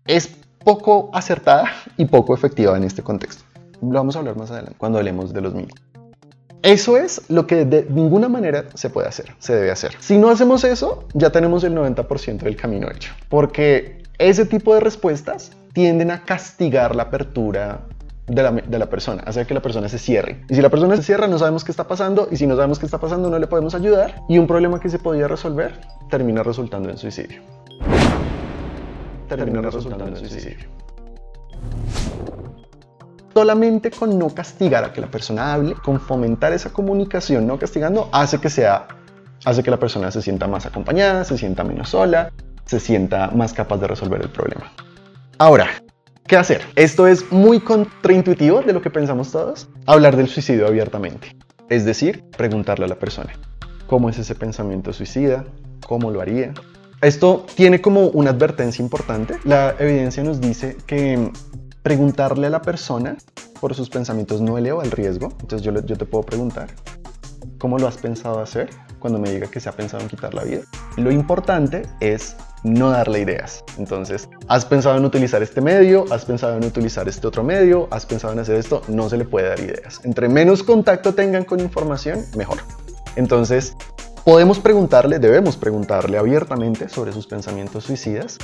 es 0.05 0.27
poco 0.63 1.09
acertada 1.13 1.65
y 1.97 2.05
poco 2.05 2.33
efectiva 2.33 2.75
en 2.77 2.83
este 2.83 3.03
contexto. 3.03 3.43
Lo 3.81 3.93
vamos 3.93 4.15
a 4.15 4.19
hablar 4.19 4.35
más 4.35 4.51
adelante 4.51 4.75
cuando 4.77 4.97
hablemos 4.97 5.33
de 5.33 5.41
los 5.41 5.53
mitos. 5.53 5.88
Eso 6.61 6.97
es 6.97 7.21
lo 7.29 7.47
que 7.47 7.63
de 7.63 7.87
ninguna 7.89 8.27
manera 8.27 8.65
se 8.73 8.89
puede 8.89 9.07
hacer, 9.07 9.33
se 9.39 9.55
debe 9.55 9.71
hacer. 9.71 9.95
Si 9.99 10.17
no 10.17 10.29
hacemos 10.29 10.63
eso, 10.65 11.05
ya 11.13 11.31
tenemos 11.31 11.63
el 11.63 11.73
90% 11.73 12.39
del 12.39 12.57
camino 12.57 12.89
hecho. 12.91 13.13
Porque 13.29 14.03
ese 14.17 14.45
tipo 14.45 14.73
de 14.73 14.81
respuestas 14.81 15.51
tienden 15.73 16.11
a 16.11 16.25
castigar 16.25 16.95
la 16.95 17.03
apertura 17.03 17.81
de 18.27 18.43
la, 18.43 18.51
de 18.51 18.77
la, 18.77 18.89
persona, 18.89 19.23
hacer 19.23 19.47
que 19.47 19.53
la 19.53 19.61
persona 19.61 19.87
se 19.87 19.97
cierre. 19.97 20.43
Y 20.49 20.55
si 20.55 20.61
la 20.61 20.69
persona 20.69 20.97
se 20.97 21.03
cierra, 21.03 21.27
no 21.27 21.39
sabemos 21.39 21.63
qué 21.63 21.71
está 21.71 21.87
pasando, 21.87 22.27
y 22.29 22.35
si 22.35 22.45
no 22.45 22.55
sabemos 22.55 22.77
qué 22.77 22.85
está 22.85 22.99
pasando, 22.99 23.29
no 23.29 23.39
le 23.39 23.47
podemos 23.47 23.73
ayudar, 23.73 24.21
y 24.27 24.37
un 24.37 24.45
problema 24.45 24.79
que 24.79 24.89
se 24.89 24.99
podía 24.99 25.27
resolver 25.27 25.79
termina 26.09 26.43
resultando 26.43 26.89
en 26.89 26.97
suicidio. 26.97 27.41
Termina 29.29 29.61
resultando 29.61 30.07
en 30.07 30.17
suicidio. 30.17 30.67
Solamente 33.39 33.89
con 33.89 34.19
no 34.19 34.27
castigar 34.36 34.84
a 34.84 34.91
que 34.91 35.00
la 35.00 35.10
persona 35.10 35.53
hable, 35.53 35.75
con 35.75 36.01
fomentar 36.01 36.51
esa 36.51 36.74
comunicación, 36.74 37.48
no 37.48 37.58
castigando, 37.58 38.10
hace 38.12 38.38
que 38.39 38.50
sea, 38.50 38.86
hace 39.46 39.63
que 39.63 39.72
la 39.72 39.79
persona 39.79 40.12
se 40.12 40.22
sienta 40.22 40.46
más 40.46 40.65
acompañada, 40.65 41.24
se 41.24 41.38
sienta 41.38 41.63
menos 41.63 41.88
sola, 41.88 42.34
se 42.65 42.81
sienta 42.81 43.29
más 43.29 43.53
capaz 43.53 43.77
de 43.77 43.88
resolver 43.88 44.22
el 44.22 44.27
problema. 44.27 44.74
Ahora, 45.38 45.69
¿qué 46.27 46.36
hacer? 46.36 46.63
Esto 46.75 47.08
es 47.08 47.31
muy 47.31 47.62
contraintuitivo 47.62 48.62
de 48.62 48.74
lo 48.74 48.81
que 48.81 48.89
pensamos 48.89 49.31
todos, 49.31 49.69
hablar 49.86 50.17
del 50.17 50.27
suicidio 50.27 50.67
abiertamente. 50.67 51.34
Es 51.69 51.86
decir, 51.86 52.25
preguntarle 52.36 52.84
a 52.84 52.89
la 52.89 53.00
persona, 53.00 53.31
¿cómo 53.88 54.10
es 54.10 54.19
ese 54.19 54.36
pensamiento 54.36 54.91
suicida? 54.91 55.46
¿Cómo 55.88 56.12
lo 56.12 56.19
haría? 56.19 56.53
Esto 57.01 57.46
tiene 57.55 57.79
como 57.79 58.08
una 58.08 58.31
advertencia 58.31 58.84
importante. 58.84 59.36
La 59.46 59.75
evidencia 59.79 60.22
nos 60.25 60.41
dice 60.41 60.75
que 60.86 61.31
preguntarle 61.83 62.48
a 62.48 62.50
la 62.50 62.62
persona 62.62 63.17
por 63.59 63.75
sus 63.75 63.89
pensamientos 63.89 64.41
no 64.41 64.57
eleva 64.57 64.83
el 64.83 64.91
riesgo. 64.91 65.29
Entonces 65.41 65.62
yo, 65.62 65.74
yo 65.74 65.98
te 65.98 66.05
puedo 66.05 66.24
preguntar, 66.24 66.69
¿cómo 67.57 67.77
lo 67.77 67.88
has 67.88 67.98
pensado 67.98 68.39
hacer? 68.39 68.69
Cuando 69.00 69.19
me 69.19 69.31
diga 69.31 69.48
que 69.48 69.59
se 69.59 69.69
ha 69.69 69.71
pensado 69.71 70.03
en 70.03 70.09
quitar 70.09 70.33
la 70.33 70.43
vida. 70.43 70.62
Lo 70.98 71.12
importante 71.12 71.83
es 72.00 72.36
no 72.63 72.89
darle 72.89 73.21
ideas. 73.21 73.63
Entonces, 73.77 74.29
¿has 74.48 74.65
pensado 74.65 74.98
en 74.98 75.05
utilizar 75.05 75.41
este 75.41 75.62
medio? 75.62 76.05
¿Has 76.12 76.25
pensado 76.25 76.57
en 76.57 76.65
utilizar 76.65 77.07
este 77.07 77.25
otro 77.27 77.43
medio? 77.43 77.88
¿Has 77.91 78.05
pensado 78.05 78.33
en 78.33 78.39
hacer 78.39 78.55
esto? 78.55 78.81
No 78.88 79.09
se 79.09 79.17
le 79.17 79.25
puede 79.25 79.50
dar 79.50 79.59
ideas. 79.59 80.01
Entre 80.03 80.27
menos 80.27 80.63
contacto 80.63 81.13
tengan 81.13 81.45
con 81.45 81.59
información, 81.59 82.25
mejor. 82.36 82.59
Entonces, 83.15 83.75
podemos 84.25 84.59
preguntarle, 84.59 85.19
debemos 85.19 85.55
preguntarle 85.55 86.17
abiertamente 86.17 86.89
sobre 86.89 87.13
sus 87.13 87.27
pensamientos 87.27 87.86
suicidas 87.86 88.38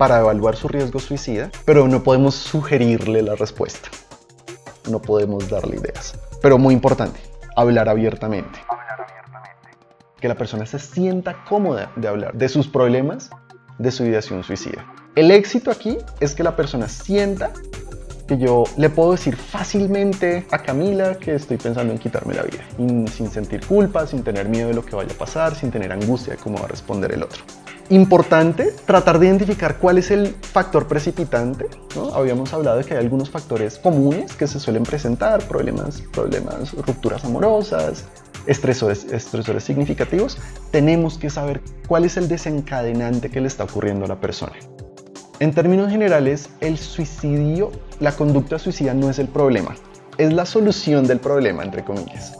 para 0.00 0.20
evaluar 0.20 0.56
su 0.56 0.66
riesgo 0.66 0.98
suicida, 0.98 1.50
pero 1.66 1.86
no 1.86 2.02
podemos 2.02 2.34
sugerirle 2.34 3.20
la 3.20 3.34
respuesta. 3.34 3.90
No 4.90 5.02
podemos 5.02 5.50
darle 5.50 5.76
ideas. 5.76 6.14
Pero 6.40 6.56
muy 6.56 6.72
importante, 6.72 7.20
hablar 7.54 7.86
abiertamente. 7.90 8.60
Que 10.18 10.26
la 10.26 10.36
persona 10.36 10.64
se 10.64 10.78
sienta 10.78 11.44
cómoda 11.44 11.92
de 11.96 12.08
hablar 12.08 12.32
de 12.32 12.48
sus 12.48 12.66
problemas, 12.66 13.28
de 13.76 13.90
su 13.90 14.06
ideación 14.06 14.42
suicida. 14.42 14.86
El 15.16 15.30
éxito 15.30 15.70
aquí 15.70 15.98
es 16.18 16.34
que 16.34 16.44
la 16.44 16.56
persona 16.56 16.88
sienta 16.88 17.52
que 18.26 18.38
yo 18.38 18.64
le 18.78 18.88
puedo 18.88 19.12
decir 19.12 19.36
fácilmente 19.36 20.46
a 20.50 20.60
Camila 20.60 21.16
que 21.16 21.34
estoy 21.34 21.58
pensando 21.58 21.92
en 21.92 21.98
quitarme 21.98 22.32
la 22.32 22.44
vida, 22.44 22.64
sin 22.78 23.30
sentir 23.30 23.66
culpa, 23.66 24.06
sin 24.06 24.24
tener 24.24 24.48
miedo 24.48 24.68
de 24.68 24.74
lo 24.74 24.82
que 24.82 24.96
vaya 24.96 25.12
a 25.12 25.18
pasar, 25.18 25.54
sin 25.54 25.70
tener 25.70 25.92
angustia 25.92 26.36
de 26.36 26.38
cómo 26.38 26.56
va 26.56 26.64
a 26.64 26.68
responder 26.68 27.12
el 27.12 27.22
otro. 27.22 27.42
Importante 27.90 28.72
tratar 28.86 29.18
de 29.18 29.26
identificar 29.26 29.78
cuál 29.78 29.98
es 29.98 30.12
el 30.12 30.28
factor 30.28 30.86
precipitante. 30.86 31.66
¿no? 31.96 32.14
Habíamos 32.14 32.52
hablado 32.54 32.78
de 32.78 32.84
que 32.84 32.94
hay 32.94 33.00
algunos 33.00 33.30
factores 33.30 33.78
comunes 33.78 34.36
que 34.36 34.46
se 34.46 34.60
suelen 34.60 34.84
presentar, 34.84 35.42
problemas, 35.42 36.00
problemas, 36.12 36.72
rupturas 36.72 37.24
amorosas, 37.24 38.04
estresores, 38.46 39.06
estresores 39.06 39.64
significativos. 39.64 40.38
Tenemos 40.70 41.18
que 41.18 41.30
saber 41.30 41.62
cuál 41.88 42.04
es 42.04 42.16
el 42.16 42.28
desencadenante 42.28 43.28
que 43.28 43.40
le 43.40 43.48
está 43.48 43.64
ocurriendo 43.64 44.04
a 44.04 44.08
la 44.08 44.20
persona. 44.20 44.52
En 45.40 45.52
términos 45.52 45.90
generales, 45.90 46.48
el 46.60 46.78
suicidio, 46.78 47.72
la 47.98 48.12
conducta 48.12 48.60
suicida 48.60 48.94
no 48.94 49.10
es 49.10 49.18
el 49.18 49.26
problema, 49.26 49.74
es 50.16 50.32
la 50.32 50.46
solución 50.46 51.08
del 51.08 51.18
problema, 51.18 51.64
entre 51.64 51.84
comillas. 51.84 52.38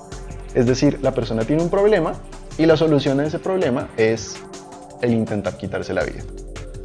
Es 0.55 0.67
decir, 0.67 1.01
la 1.03 1.13
persona 1.13 1.45
tiene 1.45 1.61
un 1.61 1.71
problema 1.71 2.13
y 2.57 2.67
la 2.67 2.77
solución 2.77 3.19
a 3.19 3.25
ese 3.25 3.41
problema 3.41 3.89
es 3.97 4.37
el 5.03 5.13
intentar 5.13 5.57
quitarse 5.57 5.95
la 5.95 6.05
vida. 6.05 6.23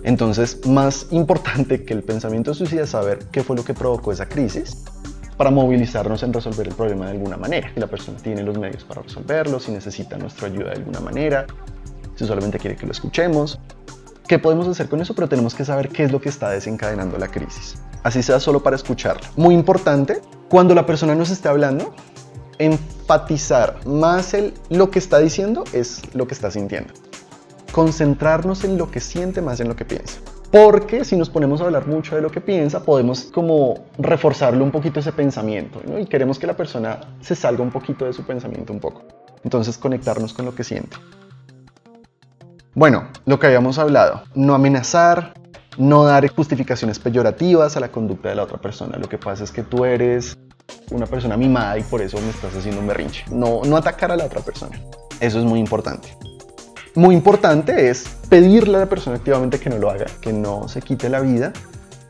Entonces, 0.04 0.65
más 0.67 1.08
importante 1.10 1.84
que 1.84 1.93
el 1.93 2.04
pensamiento 2.04 2.54
suicida 2.54 2.84
es 2.84 2.91
saber 2.91 3.19
qué 3.32 3.43
fue 3.43 3.56
lo 3.56 3.65
que 3.65 3.73
provocó 3.73 4.12
esa 4.12 4.30
crisis 4.30 4.84
para 5.36 5.49
movilizarnos 5.49 6.21
en 6.21 6.32
resolver 6.32 6.67
el 6.67 6.75
problema 6.75 7.06
de 7.06 7.13
alguna 7.13 7.38
manera. 7.38 7.71
Si 7.73 7.80
la 7.80 7.88
persona 7.88 8.19
tiene 8.19 8.43
los 8.43 8.58
medios 8.58 8.84
para 8.84 9.01
resolverlo, 9.01 9.60
si 9.60 9.71
necesita 9.71 10.15
nuestra 10.17 10.47
ayuda 10.47 10.65
de 10.65 10.75
alguna 10.75 10.99
manera, 10.99 11.47
si 12.15 12.25
solamente 12.25 12.60
quiere 12.60 12.75
que 12.75 12.86
lo 12.86 12.91
escuchemos. 12.91 13.60
¿Qué 14.28 14.38
podemos 14.38 14.67
hacer 14.67 14.89
con 14.89 15.01
eso? 15.01 15.15
Pero 15.15 15.28
tenemos 15.28 15.56
que 15.56 15.65
saber 15.65 15.89
qué 15.89 16.04
es 16.04 16.12
lo 16.12 16.21
que 16.21 16.30
está 16.30 16.51
desencadenando 16.51 17.17
la 17.17 17.28
crisis. 17.28 17.75
Así 18.04 18.21
sea 18.21 18.39
solo 18.39 18.62
para 18.62 18.75
escucharlo. 18.75 19.28
Muy 19.36 19.56
importante, 19.56 20.21
cuando 20.49 20.75
la 20.75 20.86
persona 20.86 21.15
nos 21.15 21.32
esté 21.32 21.47
hablando, 21.47 21.95
enfatizar 22.60 23.80
más 23.88 24.36
el, 24.36 24.54
lo 24.69 24.91
que 24.91 24.99
está 24.99 25.17
diciendo 25.17 25.63
es 25.73 26.01
lo 26.13 26.28
que 26.28 26.36
está 26.36 26.51
sintiendo 26.51 26.93
concentrarnos 27.75 28.63
en 28.63 28.77
lo 28.77 28.89
que 28.89 29.01
siente 29.01 29.41
más 29.41 29.59
en 29.59 29.67
lo 29.67 29.75
que 29.75 29.83
piensa. 29.83 30.19
Porque 30.49 31.03
si 31.03 31.17
nos 31.17 31.29
ponemos 31.29 31.59
a 31.59 31.65
hablar 31.65 31.88
mucho 31.88 32.15
de 32.15 32.21
lo 32.21 32.31
que 32.31 32.39
piensa, 32.39 32.85
podemos 32.85 33.25
como 33.25 33.88
reforzarle 33.97 34.63
un 34.63 34.71
poquito 34.71 35.01
ese 35.01 35.11
pensamiento 35.11 35.81
y 35.99 36.05
queremos 36.05 36.39
que 36.39 36.47
la 36.47 36.55
persona 36.55 37.01
se 37.19 37.35
salga 37.35 37.61
un 37.61 37.71
poquito 37.71 38.05
de 38.05 38.13
su 38.13 38.23
pensamiento 38.23 38.71
un 38.71 38.79
poco. 38.79 39.01
Entonces 39.43 39.77
conectarnos 39.77 40.33
con 40.33 40.45
lo 40.45 40.55
que 40.55 40.63
siente. 40.63 40.95
Bueno, 42.73 43.09
lo 43.25 43.39
que 43.39 43.47
habíamos 43.47 43.77
hablado, 43.77 44.23
no 44.35 44.55
amenazar, 44.55 45.33
no 45.77 46.05
dar 46.05 46.25
justificaciones 46.29 46.97
peyorativas 46.97 47.75
a 47.75 47.81
la 47.81 47.91
conducta 47.91 48.29
de 48.29 48.35
la 48.35 48.43
otra 48.43 48.57
persona. 48.57 48.97
Lo 48.97 49.09
que 49.09 49.17
pasa 49.17 49.43
es 49.43 49.51
que 49.51 49.63
tú 49.63 49.83
eres 49.83 50.38
una 50.91 51.07
persona 51.07 51.35
mimada 51.35 51.77
y 51.77 51.83
por 51.83 52.01
eso 52.01 52.21
me 52.21 52.29
estás 52.29 52.55
haciendo 52.55 52.79
un 52.79 52.88
berrinche. 52.88 53.25
No, 53.31 53.63
no 53.65 53.75
atacar 53.75 54.13
a 54.13 54.15
la 54.15 54.23
otra 54.23 54.39
persona. 54.39 54.79
Eso 55.19 55.39
es 55.39 55.43
muy 55.43 55.59
importante 55.59 56.15
muy 56.95 57.13
importante 57.13 57.89
es 57.89 58.05
pedirle 58.29 58.77
a 58.77 58.79
la 58.81 58.86
persona 58.88 59.17
activamente 59.17 59.60
que 59.60 59.69
no 59.69 59.77
lo 59.77 59.89
haga, 59.89 60.05
que 60.21 60.34
no 60.34 60.67
se 60.67 60.81
quite 60.81 61.10
la 61.10 61.19
vida, 61.19 61.51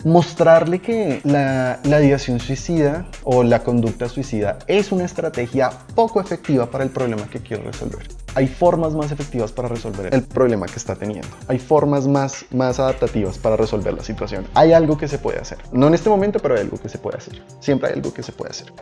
mostrarle 0.04 0.80
que 0.80 1.22
la, 1.24 1.80
la 1.84 2.02
ideación 2.02 2.40
suicida 2.40 3.08
o 3.24 3.44
la 3.44 3.64
conducta 3.64 4.08
suicida 4.08 4.60
es 4.68 4.92
una 4.92 5.04
estrategia 5.04 5.72
poco 5.96 6.22
efectiva 6.22 6.70
para 6.70 6.84
el 6.84 6.92
problema 6.92 7.28
que 7.28 7.40
quiere 7.40 7.64
resolver. 7.64 8.08
Hay 8.36 8.48
formas 8.48 8.94
más 8.94 9.12
efectivas 9.12 9.52
para 9.52 9.70
resolver 9.70 10.14
el 10.14 10.22
problema 10.22 10.68
que 10.68 10.76
está 10.76 10.96
teniendo. 10.96 11.30
Hay 11.48 11.58
formas 11.58 12.06
más, 12.06 12.46
más 12.52 12.80
adaptativas 12.80 13.38
para 13.38 13.56
resolver 13.56 13.94
la 13.94 14.04
situación. 14.04 14.46
Hay 14.54 14.74
algo 14.74 14.98
que 14.98 15.08
se 15.08 15.18
puede 15.18 15.40
hacer. 15.40 15.58
No 15.72 15.88
en 15.88 15.94
este 15.94 16.10
momento, 16.10 16.40
pero 16.40 16.56
hay 16.56 16.62
algo 16.62 16.78
que 16.78 16.90
se 16.90 16.98
puede 16.98 17.18
hacer. 17.18 17.42
Siempre 17.60 17.90
hay 17.90 17.96
algo 17.96 18.14
que 18.14 18.24
se 18.24 18.34
puede 18.34 18.52
hacer. 18.52 18.74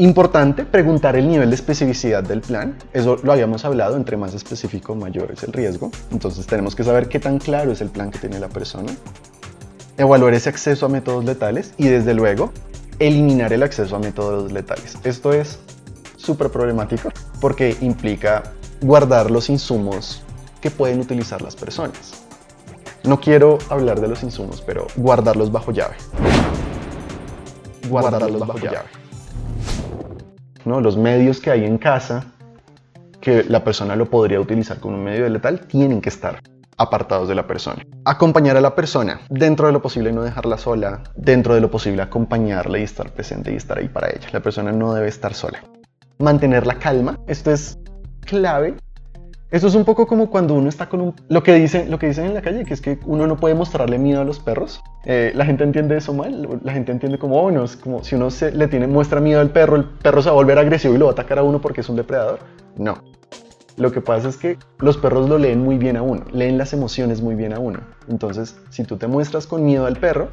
Importante 0.00 0.64
preguntar 0.64 1.16
el 1.16 1.28
nivel 1.28 1.50
de 1.50 1.56
especificidad 1.56 2.22
del 2.22 2.40
plan. 2.40 2.78
Eso 2.92 3.16
lo 3.20 3.32
habíamos 3.32 3.64
hablado, 3.64 3.96
entre 3.96 4.16
más 4.16 4.32
específico 4.32 4.94
mayor 4.94 5.32
es 5.32 5.42
el 5.42 5.52
riesgo. 5.52 5.90
Entonces 6.12 6.46
tenemos 6.46 6.76
que 6.76 6.84
saber 6.84 7.08
qué 7.08 7.18
tan 7.18 7.40
claro 7.40 7.72
es 7.72 7.80
el 7.80 7.88
plan 7.88 8.12
que 8.12 8.20
tiene 8.20 8.38
la 8.38 8.48
persona. 8.48 8.92
Evaluar 9.96 10.34
ese 10.34 10.50
acceso 10.50 10.86
a 10.86 10.88
métodos 10.88 11.24
letales 11.24 11.74
y 11.78 11.88
desde 11.88 12.14
luego 12.14 12.52
eliminar 13.00 13.52
el 13.52 13.64
acceso 13.64 13.96
a 13.96 13.98
métodos 13.98 14.52
letales. 14.52 14.98
Esto 15.02 15.32
es 15.32 15.58
súper 16.16 16.50
problemático 16.50 17.10
porque 17.40 17.76
implica 17.80 18.52
guardar 18.80 19.32
los 19.32 19.50
insumos 19.50 20.22
que 20.60 20.70
pueden 20.70 21.00
utilizar 21.00 21.42
las 21.42 21.56
personas. 21.56 22.24
No 23.02 23.18
quiero 23.18 23.58
hablar 23.68 24.00
de 24.00 24.06
los 24.06 24.22
insumos, 24.22 24.62
pero 24.64 24.86
guardarlos 24.94 25.50
bajo 25.50 25.72
llave. 25.72 25.96
Guardarlos, 27.88 28.46
bajo, 28.46 28.58
llave. 28.58 29.07
Los 30.68 30.96
medios 30.96 31.40
que 31.40 31.50
hay 31.50 31.64
en 31.64 31.78
casa, 31.78 32.26
que 33.20 33.44
la 33.44 33.64
persona 33.64 33.96
lo 33.96 34.08
podría 34.08 34.40
utilizar 34.40 34.78
como 34.78 34.96
un 34.96 35.04
medio 35.04 35.28
letal, 35.28 35.60
tienen 35.66 36.00
que 36.00 36.10
estar 36.10 36.40
apartados 36.76 37.28
de 37.28 37.34
la 37.34 37.46
persona. 37.46 37.82
Acompañar 38.04 38.56
a 38.56 38.60
la 38.60 38.74
persona, 38.74 39.20
dentro 39.28 39.66
de 39.66 39.72
lo 39.72 39.82
posible 39.82 40.12
no 40.12 40.22
dejarla 40.22 40.56
sola, 40.58 41.02
dentro 41.16 41.54
de 41.54 41.60
lo 41.60 41.70
posible 41.70 42.02
acompañarla 42.02 42.78
y 42.78 42.84
estar 42.84 43.10
presente 43.10 43.52
y 43.52 43.56
estar 43.56 43.78
ahí 43.78 43.88
para 43.88 44.08
ella. 44.08 44.28
La 44.32 44.40
persona 44.40 44.70
no 44.70 44.94
debe 44.94 45.08
estar 45.08 45.34
sola. 45.34 45.64
Mantener 46.18 46.66
la 46.66 46.78
calma, 46.78 47.18
esto 47.26 47.50
es 47.50 47.78
clave 48.20 48.76
esto 49.50 49.66
es 49.66 49.74
un 49.74 49.84
poco 49.84 50.06
como 50.06 50.28
cuando 50.28 50.54
uno 50.54 50.68
está 50.68 50.90
con 50.90 51.00
un... 51.00 51.14
Lo 51.28 51.42
que, 51.42 51.54
dicen, 51.54 51.90
lo 51.90 51.98
que 51.98 52.08
dicen 52.08 52.26
en 52.26 52.34
la 52.34 52.42
calle, 52.42 52.66
que 52.66 52.74
es 52.74 52.82
que 52.82 52.98
uno 53.06 53.26
no 53.26 53.36
puede 53.38 53.54
mostrarle 53.54 53.98
miedo 53.98 54.20
a 54.20 54.24
los 54.24 54.40
perros. 54.40 54.82
Eh, 55.06 55.32
la 55.34 55.46
gente 55.46 55.64
entiende 55.64 55.96
eso 55.96 56.12
mal. 56.12 56.60
La 56.62 56.72
gente 56.72 56.92
entiende 56.92 57.18
como, 57.18 57.40
oh, 57.40 57.64
es 57.64 57.76
como 57.76 58.04
si 58.04 58.14
uno 58.14 58.30
se, 58.30 58.52
le 58.52 58.68
tiene, 58.68 58.86
muestra 58.86 59.20
miedo 59.20 59.40
al 59.40 59.50
perro, 59.50 59.76
el 59.76 59.84
perro 59.84 60.20
se 60.20 60.28
va 60.28 60.32
a 60.32 60.34
volver 60.34 60.58
agresivo 60.58 60.94
y 60.94 60.98
lo 60.98 61.06
va 61.06 61.12
a 61.12 61.14
atacar 61.14 61.38
a 61.38 61.42
uno 61.42 61.62
porque 61.62 61.80
es 61.80 61.88
un 61.88 61.96
depredador. 61.96 62.40
No. 62.76 63.02
Lo 63.78 63.90
que 63.90 64.02
pasa 64.02 64.28
es 64.28 64.36
que 64.36 64.58
los 64.80 64.98
perros 64.98 65.30
lo 65.30 65.38
leen 65.38 65.62
muy 65.62 65.78
bien 65.78 65.96
a 65.96 66.02
uno, 66.02 66.24
leen 66.32 66.58
las 66.58 66.74
emociones 66.74 67.22
muy 67.22 67.34
bien 67.34 67.54
a 67.54 67.58
uno. 67.58 67.80
Entonces, 68.08 68.60
si 68.68 68.84
tú 68.84 68.98
te 68.98 69.06
muestras 69.06 69.46
con 69.46 69.64
miedo 69.64 69.86
al 69.86 69.96
perro, 69.96 70.28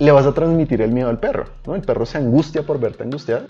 le 0.00 0.10
vas 0.10 0.26
a 0.26 0.34
transmitir 0.34 0.82
el 0.82 0.90
miedo 0.90 1.10
al 1.10 1.20
perro. 1.20 1.44
¿no? 1.64 1.76
El 1.76 1.82
perro 1.82 2.06
se 2.06 2.18
angustia 2.18 2.64
por 2.64 2.80
verte 2.80 3.04
angustiado 3.04 3.46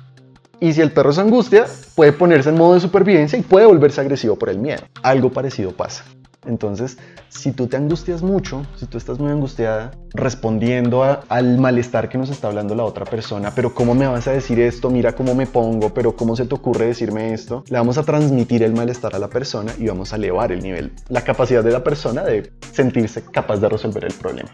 Y 0.62 0.72
si 0.74 0.80
el 0.80 0.92
perro 0.92 1.12
se 1.12 1.20
angustia, 1.20 1.66
puede 1.96 2.12
ponerse 2.12 2.50
en 2.50 2.56
modo 2.56 2.74
de 2.74 2.80
supervivencia 2.80 3.36
y 3.36 3.42
puede 3.42 3.66
volverse 3.66 4.00
agresivo 4.00 4.36
por 4.36 4.48
el 4.48 4.58
miedo. 4.58 4.82
Algo 5.02 5.28
parecido 5.28 5.72
pasa. 5.72 6.04
Entonces, 6.46 6.98
si 7.28 7.52
tú 7.52 7.66
te 7.66 7.76
angustias 7.76 8.22
mucho, 8.22 8.66
si 8.76 8.86
tú 8.86 8.98
estás 8.98 9.18
muy 9.18 9.30
angustiada, 9.30 9.92
respondiendo 10.12 11.02
al 11.28 11.58
malestar 11.58 12.08
que 12.08 12.18
nos 12.18 12.30
está 12.30 12.48
hablando 12.48 12.74
la 12.74 12.84
otra 12.84 13.04
persona, 13.04 13.52
pero 13.54 13.74
¿cómo 13.74 13.94
me 13.94 14.06
vas 14.06 14.26
a 14.26 14.32
decir 14.32 14.60
esto? 14.60 14.90
Mira 14.90 15.14
cómo 15.14 15.34
me 15.34 15.46
pongo, 15.46 15.94
pero 15.94 16.16
¿cómo 16.16 16.36
se 16.36 16.46
te 16.46 16.54
ocurre 16.54 16.86
decirme 16.86 17.32
esto? 17.32 17.64
Le 17.68 17.78
vamos 17.78 17.98
a 17.98 18.02
transmitir 18.02 18.62
el 18.62 18.72
malestar 18.74 19.14
a 19.14 19.18
la 19.18 19.28
persona 19.28 19.72
y 19.78 19.86
vamos 19.86 20.12
a 20.12 20.16
elevar 20.16 20.52
el 20.52 20.62
nivel, 20.62 20.92
la 21.08 21.22
capacidad 21.22 21.62
de 21.62 21.70
la 21.70 21.84
persona 21.84 22.22
de 22.22 22.52
sentirse 22.72 23.22
capaz 23.22 23.58
de 23.58 23.68
resolver 23.68 24.04
el 24.04 24.14
problema 24.14 24.50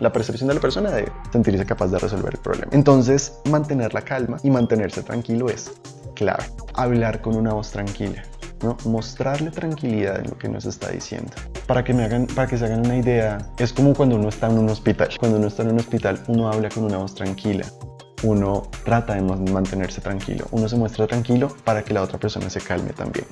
la 0.00 0.12
percepción 0.12 0.48
de 0.48 0.54
la 0.54 0.60
persona 0.60 0.90
de 0.90 1.10
sentirse 1.32 1.64
capaz 1.64 1.88
de 1.88 1.98
resolver 1.98 2.34
el 2.34 2.40
problema. 2.40 2.68
Entonces, 2.72 3.32
mantener 3.50 3.94
la 3.94 4.02
calma 4.02 4.38
y 4.42 4.50
mantenerse 4.50 5.02
tranquilo 5.02 5.48
es 5.48 5.72
clave. 6.14 6.44
Hablar 6.74 7.20
con 7.20 7.36
una 7.36 7.52
voz 7.54 7.70
tranquila. 7.70 8.22
¿No? 8.62 8.76
mostrarle 8.84 9.50
tranquilidad 9.50 10.18
en 10.18 10.30
lo 10.30 10.38
que 10.38 10.48
nos 10.48 10.64
está 10.64 10.90
diciendo. 10.90 11.32
Para 11.66 11.84
que, 11.84 11.92
me 11.92 12.04
hagan, 12.04 12.26
para 12.26 12.46
que 12.46 12.56
se 12.56 12.64
hagan 12.64 12.80
una 12.80 12.96
idea, 12.96 13.38
es 13.58 13.72
como 13.72 13.94
cuando 13.94 14.16
uno 14.16 14.28
está 14.28 14.48
en 14.48 14.58
un 14.58 14.68
hospital. 14.68 15.08
Cuando 15.18 15.38
uno 15.38 15.48
está 15.48 15.62
en 15.62 15.72
un 15.72 15.78
hospital, 15.78 16.22
uno 16.28 16.48
habla 16.48 16.68
con 16.68 16.84
una 16.84 16.98
voz 16.98 17.14
tranquila. 17.14 17.66
Uno 18.22 18.62
trata 18.84 19.14
de 19.14 19.22
mantenerse 19.22 20.00
tranquilo. 20.00 20.46
Uno 20.50 20.68
se 20.68 20.76
muestra 20.76 21.06
tranquilo 21.06 21.54
para 21.64 21.82
que 21.82 21.92
la 21.92 22.02
otra 22.02 22.18
persona 22.18 22.48
se 22.48 22.60
calme 22.60 22.90
también. 22.90 23.26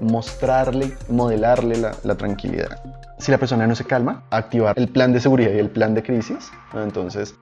Mostrarle, 0.00 0.94
modelarle 1.08 1.76
la, 1.76 1.96
la 2.02 2.16
tranquilidad. 2.16 2.82
Si 3.18 3.32
la 3.32 3.38
persona 3.38 3.66
no 3.66 3.74
se 3.74 3.84
calma, 3.84 4.24
activar 4.30 4.78
el 4.78 4.88
plan 4.88 5.12
de 5.12 5.20
seguridad 5.20 5.52
y 5.52 5.58
el 5.58 5.70
plan 5.70 5.94
de 5.94 6.02
crisis. 6.02 6.50
Entonces, 6.74 7.34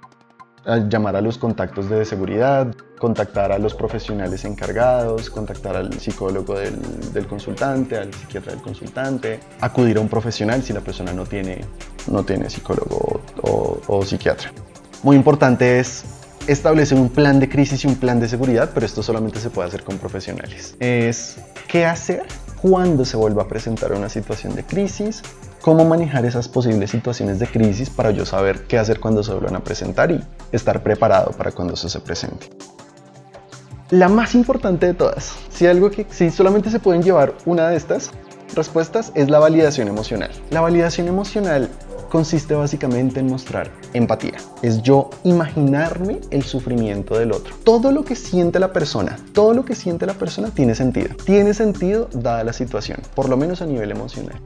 llamar 0.89 1.17
a 1.17 1.21
los 1.21 1.39
contactos 1.39 1.89
de 1.89 2.05
seguridad, 2.05 2.75
contactar 2.99 3.53
a 3.53 3.59
los 3.59 3.75
profesionales 3.75 4.45
encargados, 4.45 5.29
contactar 5.31 5.77
al 5.77 5.93
psicólogo 6.01 6.55
del, 6.59 7.27
consultante, 7.27 7.99
al 7.99 8.13
psiquiatra 8.13 8.53
del 8.53 8.63
consultante, 8.63 9.41
acudir 9.61 9.99
a 9.99 10.01
un 10.01 10.09
profesional 10.09 10.63
si 10.63 10.73
la 10.73 10.81
persona 10.81 11.13
no 11.13 11.27
tiene, 11.27 11.65
no 12.11 12.25
tiene 12.25 12.49
psicólogo 12.49 13.21
o, 13.43 13.81
o 13.87 14.05
psiquiatra. 14.05 14.53
Muy 15.03 15.17
importante 15.17 15.79
es 15.79 16.05
establecer 16.47 16.99
un 16.99 17.09
plan 17.09 17.41
de 17.41 17.49
crisis 17.49 17.85
y 17.85 17.87
un 17.87 17.97
plan 17.97 18.21
de 18.21 18.29
seguridad, 18.29 18.71
pero 18.73 18.87
esto 18.87 19.03
solamente 19.03 19.39
se 19.39 19.51
puede 19.51 19.69
hacer 19.69 19.83
con 19.83 19.99
profesionales. 19.99 20.77
Es 20.81 21.37
qué 21.69 21.87
hacer 21.87 22.23
cuando 22.61 23.05
se 23.05 23.17
vuelva 23.17 23.43
a 23.43 23.49
presentar 23.49 23.93
una 23.93 24.09
situación 24.09 24.55
de 24.55 24.65
crisis, 24.65 25.23
cómo 25.65 25.87
manejar 25.87 26.27
esas 26.27 26.47
posibles 26.47 26.91
situaciones 26.91 27.39
de 27.39 27.47
crisis 27.47 27.89
para 27.89 28.11
yo 28.11 28.27
saber 28.27 28.67
qué 28.67 28.77
hacer 28.77 29.01
cuando 29.01 29.23
se 29.23 29.33
vuelvan 29.33 29.57
a 29.57 29.65
presentar 29.65 30.11
y 30.11 30.23
estar 30.53 30.83
preparado 30.83 31.31
para 31.31 31.53
cuando 31.53 31.73
eso 31.73 31.89
se 31.89 32.01
presente. 32.01 32.51
La 33.89 34.11
más 34.11 34.35
importante 34.35 34.85
de 34.85 34.93
todas, 34.93 35.33
si 35.49 35.67
algo 35.67 35.91
que 35.91 36.07
si 36.11 36.31
solamente 36.31 36.69
se 36.71 36.81
pueden 36.81 37.03
llevar 37.03 37.33
una 37.47 37.71
de 37.71 37.79
estas 37.79 38.11
respuestas 38.55 39.11
es 39.15 39.31
la 39.31 39.39
validación 39.39 39.89
emocional. 39.89 40.31
La 40.51 40.61
validación 40.61 41.09
emocional 41.09 41.71
consiste 42.11 42.53
básicamente 42.55 43.21
en 43.21 43.29
mostrar 43.29 43.73
empatía. 43.95 44.37
Es 44.61 44.83
yo 44.83 45.09
imaginarme 45.23 46.21
el 46.31 46.43
sufrimiento 46.43 47.19
del 47.19 47.33
otro. 47.33 47.55
Todo 47.65 47.91
lo 47.91 48.05
que 48.05 48.17
siente 48.17 48.59
la 48.59 48.75
persona, 48.75 49.17
todo 49.33 49.55
lo 49.55 49.65
que 49.65 49.75
siente 49.75 50.05
la 50.05 50.13
persona 50.13 50.51
tiene 50.51 50.75
sentido. 50.75 51.17
Tiene 51.25 51.55
sentido 51.55 52.11
dada 52.13 52.45
la 52.45 52.53
situación, 52.53 53.01
por 53.15 53.31
lo 53.31 53.39
menos 53.39 53.63
a 53.63 53.67
nivel 53.67 53.93
emocional. 53.93 54.39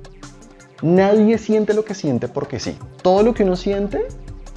Nadie 0.83 1.39
siente 1.39 1.75
lo 1.75 1.85
que 1.85 1.95
siente 1.95 2.29
porque 2.29 2.61
sí. 2.61 2.77
Todo 3.03 3.23
lo 3.23 3.35
que 3.35 3.45
uno 3.45 3.57
siente 3.57 4.07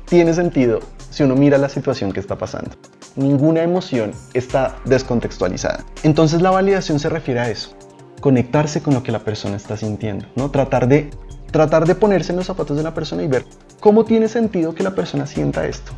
tiene 0.06 0.34
sentido 0.34 0.80
si 1.10 1.24
uno 1.24 1.36
mira 1.36 1.58
la 1.58 1.70
situación 1.70 2.12
que 2.12 2.20
está 2.20 2.38
pasando. 2.38 2.72
Ninguna 3.16 3.64
emoción 3.64 4.12
está 4.34 4.78
descontextualizada. 4.86 5.84
Entonces 6.04 6.42
la 6.42 6.52
validación 6.52 7.00
se 7.00 7.10
refiere 7.10 7.40
a 7.40 7.50
eso. 7.50 7.76
Conectarse 8.20 8.82
con 8.82 8.94
lo 8.94 9.04
que 9.04 9.12
la 9.12 9.20
persona 9.20 9.56
está 9.56 9.78
sintiendo, 9.78 10.28
¿no? 10.36 10.52
Tratar 10.52 10.88
de 10.88 11.10
tratar 11.52 11.86
de 11.86 11.96
ponerse 11.96 12.32
en 12.32 12.38
los 12.38 12.46
zapatos 12.46 12.78
de 12.78 12.84
la 12.84 12.94
persona 12.94 13.24
y 13.24 13.28
ver 13.28 13.46
cómo 13.80 14.06
tiene 14.06 14.28
sentido 14.28 14.74
que 14.74 14.84
la 14.84 14.96
persona 14.96 15.26
sienta 15.26 15.66
esto. 15.66 15.92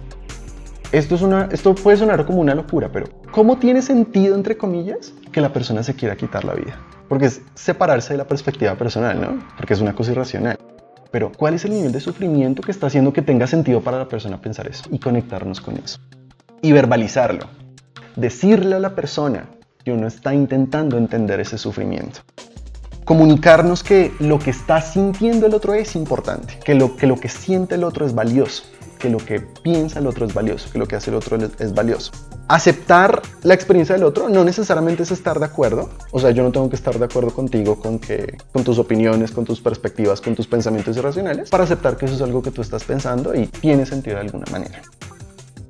Esto, 0.92 1.16
es 1.16 1.22
una, 1.22 1.50
esto 1.52 1.74
puede 1.76 1.98
sonar 1.98 2.26
como 2.26 2.40
una 2.40 2.56
locura, 2.56 2.92
pero 2.92 3.08
¿cómo 3.32 3.58
tiene 3.58 3.82
sentido, 3.82 4.36
entre 4.36 4.58
comillas, 4.58 5.14
que 5.32 5.42
la 5.42 5.52
persona 5.52 5.84
se 5.84 5.96
quiera 5.96 6.16
quitar 6.16 6.46
la 6.46 6.54
vida? 6.54 6.78
Porque 7.08 7.26
es 7.26 7.42
separarse 7.56 8.14
de 8.14 8.18
la 8.18 8.28
perspectiva 8.28 8.76
personal, 8.76 9.20
¿no? 9.20 9.44
Porque 9.58 9.74
es 9.74 9.82
una 9.82 9.94
cosa 9.94 10.12
irracional. 10.12 10.58
Pero 11.12 11.32
¿cuál 11.32 11.54
es 11.54 11.66
el 11.66 11.72
nivel 11.72 11.92
de 11.92 12.00
sufrimiento 12.00 12.62
que 12.62 12.72
está 12.72 12.88
haciendo 12.88 13.14
que 13.14 13.22
tenga 13.22 13.46
sentido 13.46 13.82
para 13.82 14.00
la 14.00 14.08
persona 14.08 14.42
pensar 14.42 14.68
eso? 14.68 14.84
Y 14.92 15.00
conectarnos 15.00 15.62
con 15.62 15.78
eso. 15.78 16.00
Y 16.62 16.72
verbalizarlo. 16.72 17.48
Decirle 18.16 18.76
a 18.76 18.80
la 18.80 18.96
persona 18.96 19.48
que 19.84 19.92
uno 19.92 20.08
está 20.08 20.34
intentando 20.34 20.98
entender 20.98 21.40
ese 21.40 21.58
sufrimiento. 21.58 22.22
Comunicarnos 23.06 23.84
que 23.84 24.14
lo 24.20 24.40
que 24.40 24.50
está 24.50 24.82
sintiendo 24.82 25.46
el 25.46 25.54
otro 25.54 25.74
es 25.74 25.96
importante, 25.96 26.58
que 26.64 26.74
lo 26.74 26.96
que, 26.96 27.06
lo 27.06 27.20
que 27.20 27.28
siente 27.28 27.76
el 27.76 27.84
otro 27.84 28.06
es 28.06 28.16
valioso, 28.16 28.64
que 29.04 29.10
lo 29.10 29.18
que 29.18 29.42
piensa 29.42 30.00
el 30.00 30.08
otro 30.08 30.26
es 30.26 30.34
valioso, 30.34 30.72
que 30.72 30.80
lo 30.80 30.88
que 30.88 30.96
hace 30.96 31.10
el 31.10 31.18
otro 31.18 31.38
es 31.60 31.74
valioso 31.74 32.14
aceptar 32.48 33.22
la 33.42 33.54
experiencia 33.54 33.96
del 33.96 34.04
otro 34.04 34.30
no 34.30 34.44
necesariamente 34.44 35.04
es 35.04 35.12
estar 35.12 35.40
de 35.40 35.46
acuerdo. 35.46 35.90
O 36.12 36.20
sea, 36.20 36.32
yo 36.32 36.44
no 36.44 36.52
tengo 36.52 36.70
que 36.70 36.76
estar 36.76 36.98
de 36.98 37.06
acuerdo 37.06 37.32
contigo 37.32 37.80
con, 37.80 38.00
que, 38.00 38.38
con 38.52 38.64
tus 38.64 38.78
opiniones, 38.80 39.32
con 39.32 39.44
tus 39.44 39.60
perspectivas, 39.60 40.22
con 40.22 40.36
tus 40.36 40.48
pensamientos 40.48 40.96
irracionales, 40.96 41.50
para 41.50 41.64
aceptar 41.64 41.98
que 41.98 42.06
eso 42.06 42.16
es 42.16 42.22
algo 42.22 42.42
que 42.42 42.52
tú 42.52 42.62
estás 42.62 42.84
pensando 42.84 43.34
y 43.34 43.48
tiene 43.48 43.86
sentido 43.86 44.18
de 44.18 44.22
alguna 44.24 44.46
manera. 44.52 44.82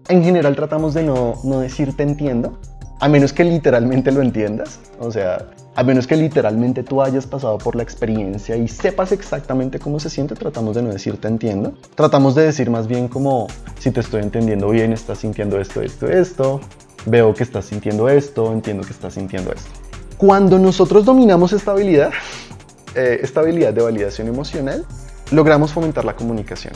En 0.10 0.24
general 0.24 0.56
tratamos 0.56 0.94
de 0.94 1.04
no, 1.04 1.40
no 1.44 1.60
decir 1.60 1.96
te 1.96 2.04
entiendo, 2.04 2.60
a 3.00 3.08
menos 3.08 3.32
que 3.32 3.46
literalmente 3.46 4.12
lo 4.12 4.22
entiendas. 4.22 4.80
O 5.00 5.12
sea, 5.12 5.46
a 5.76 5.84
menos 5.84 6.06
que 6.06 6.16
literalmente 6.16 6.84
tú 6.84 7.02
hayas 7.02 7.26
pasado 7.26 7.58
por 7.58 7.76
la 7.76 7.84
experiencia 7.84 8.56
y 8.56 8.68
sepas 8.68 9.12
exactamente 9.12 9.80
cómo 9.80 10.00
se 10.00 10.10
siente, 10.10 10.36
tratamos 10.36 10.76
de 10.76 10.84
no 10.84 10.90
decir 10.90 11.20
te 11.20 11.28
entiendo. 11.28 11.74
Tratamos 11.96 12.36
de 12.36 12.44
decir 12.44 12.70
más 12.70 12.88
bien 12.88 13.08
como 13.08 13.48
si 13.80 13.92
te 13.92 14.02
estoy 14.02 14.22
entendiendo 14.22 14.70
bien, 14.70 14.94
estás 14.94 15.20
sintiendo 15.20 15.60
esto, 15.60 15.82
esto, 15.82 16.08
esto. 16.08 16.62
Veo 17.06 17.34
que 17.34 17.44
estás 17.44 17.66
sintiendo 17.66 18.08
esto, 18.08 18.52
entiendo 18.54 18.84
que 18.84 18.92
estás 18.92 19.16
sintiendo 19.16 19.52
esto. 19.52 19.70
Cuando 20.18 20.60
nosotros 20.60 21.06
dominamos 21.06 21.54
esta 21.54 21.72
habilidad, 21.72 22.12
eh, 22.96 23.20
esta 23.22 23.42
habilidad 23.42 23.74
de 23.74 23.82
validación 23.82 24.28
emocional, 24.28 24.86
logramos 25.32 25.74
fomentar 25.74 26.06
la 26.06 26.16
comunicación. 26.16 26.74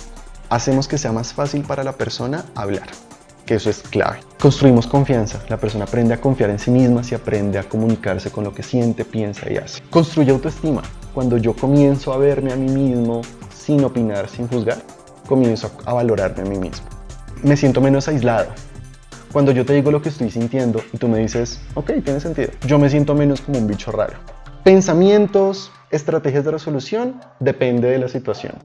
Hacemos 0.50 0.88
que 0.88 0.98
sea 0.98 1.12
más 1.12 1.34
fácil 1.34 1.62
para 1.62 1.84
la 1.84 1.94
persona 1.94 2.46
hablar 2.56 2.88
que 3.48 3.56
eso 3.56 3.72
es 3.72 3.82
clave. 3.82 4.20
Construimos 4.40 4.86
confianza. 4.86 5.42
La 5.50 5.58
persona 5.58 5.86
aprende 5.86 6.14
a 6.14 6.22
confiar 6.22 6.52
en 6.52 6.60
sí 6.60 6.70
misma 6.70 7.04
si 7.04 7.16
aprende 7.16 7.58
a 7.58 7.64
comunicarse 7.64 8.30
con 8.30 8.44
lo 8.44 8.54
que 8.54 8.62
siente, 8.62 9.06
piensa 9.06 9.52
y 9.52 9.58
hace. 9.58 9.82
Construye 9.90 10.30
autoestima. 10.30 10.84
Cuando 11.16 11.38
yo 11.38 11.56
comienzo 11.56 12.14
a 12.14 12.18
verme 12.18 12.54
a 12.54 12.56
mí 12.56 12.70
mismo 12.70 13.22
sin 13.52 13.84
opinar, 13.84 14.30
sin 14.30 14.48
juzgar, 14.48 14.78
comienzo 15.28 15.72
a, 15.86 15.94
valorarme 15.94 16.44
a 16.44 16.46
mí 16.46 16.60
mismo. 16.60 16.86
Me 17.42 17.58
siento 17.58 17.82
menos 17.82 18.08
aislado. 18.08 18.50
Cuando 19.32 19.52
yo 19.52 19.66
te 19.66 19.74
digo 19.74 19.92
lo 19.92 20.02
que 20.02 20.10
estoy 20.10 20.30
sintiendo 20.30 20.82
y 20.94 20.98
tú 20.98 21.08
me 21.08 21.20
dices, 21.20 21.60
ok, 21.74 21.92
tiene 22.04 22.20
sentido, 22.20 22.50
yo 22.66 22.78
me 22.78 22.90
siento 22.90 23.16
menos 23.16 23.42
como 23.42 23.60
un 23.60 23.68
bicho 23.68 23.92
raro. 23.92 24.18
Pensamientos, 24.64 25.72
estrategias 25.92 26.44
de 26.46 26.52
resolución, 26.52 27.22
depende 27.40 27.90
de 27.90 28.00
la 28.00 28.08
situación. 28.10 28.56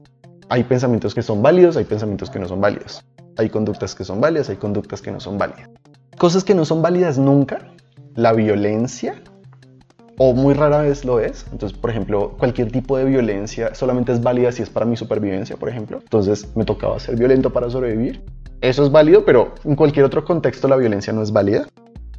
Hay 0.49 0.63
pensamientos 0.63 1.15
que 1.15 1.21
son 1.21 1.41
válidos, 1.41 1.77
hay 1.77 1.85
pensamientos 1.85 2.29
que 2.29 2.39
no 2.39 2.47
son 2.47 2.59
válidos. 2.61 3.03
Hay 3.37 3.49
conductas 3.49 3.95
que 3.95 4.03
son 4.03 4.21
válidas, 4.21 4.49
hay 4.49 4.57
conductas 4.57 5.01
que 5.01 5.11
no 5.11 5.19
son 5.19 5.37
válidas. 5.37 5.69
Cosas 6.17 6.43
que 6.43 6.53
no 6.53 6.65
son 6.65 6.81
válidas 6.81 7.17
nunca, 7.17 7.59
la 8.15 8.33
violencia, 8.33 9.15
o 10.17 10.33
muy 10.33 10.53
rara 10.53 10.79
vez 10.79 11.05
lo 11.05 11.19
es. 11.19 11.45
Entonces, 11.51 11.77
por 11.77 11.89
ejemplo, 11.89 12.35
cualquier 12.37 12.71
tipo 12.71 12.97
de 12.97 13.05
violencia 13.05 13.73
solamente 13.73 14.11
es 14.11 14.21
válida 14.21 14.51
si 14.51 14.61
es 14.61 14.69
para 14.69 14.85
mi 14.85 14.95
supervivencia, 14.95 15.57
por 15.57 15.69
ejemplo. 15.69 15.99
Entonces, 16.01 16.55
me 16.55 16.65
tocaba 16.65 16.99
ser 16.99 17.15
violento 17.15 17.51
para 17.51 17.69
sobrevivir. 17.69 18.23
Eso 18.61 18.83
es 18.83 18.91
válido, 18.91 19.25
pero 19.25 19.55
en 19.63 19.75
cualquier 19.75 20.05
otro 20.05 20.23
contexto 20.23 20.67
la 20.67 20.75
violencia 20.75 21.11
no 21.11 21.21
es 21.21 21.31
válida. 21.31 21.67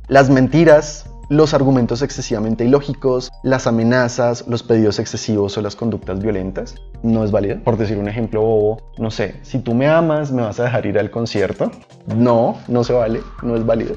Las 0.09 0.29
mentiras, 0.29 1.07
los 1.29 1.55
argumentos 1.55 2.03
excesivamente 2.03 2.65
ilógicos, 2.65 3.31
las 3.43 3.67
amenazas, 3.67 4.47
los 4.49 4.63
pedidos 4.63 4.99
excesivos 4.99 5.57
o 5.57 5.63
las 5.63 5.77
conductas 5.77 6.21
violentas. 6.21 6.75
No 7.03 7.25
es 7.25 7.31
válido. 7.31 7.61
Por 7.63 7.77
decir 7.77 7.99
un 7.99 8.09
ejemplo 8.09 8.41
bobo, 8.41 8.83
no 8.99 9.11
sé, 9.11 9.37
si 9.43 9.59
tú 9.59 9.75
me 9.75 9.89
amas, 9.89 10.33
¿me 10.33 10.43
vas 10.43 10.61
a 10.61 10.65
dejar 10.65 10.87
ir 10.87 10.99
al 10.99 11.11
concierto? 11.11 11.71
No, 12.15 12.59
no 12.69 12.85
se 12.85 12.93
vale, 12.93 13.23
no 13.43 13.57
es 13.57 13.65
válido. 13.65 13.97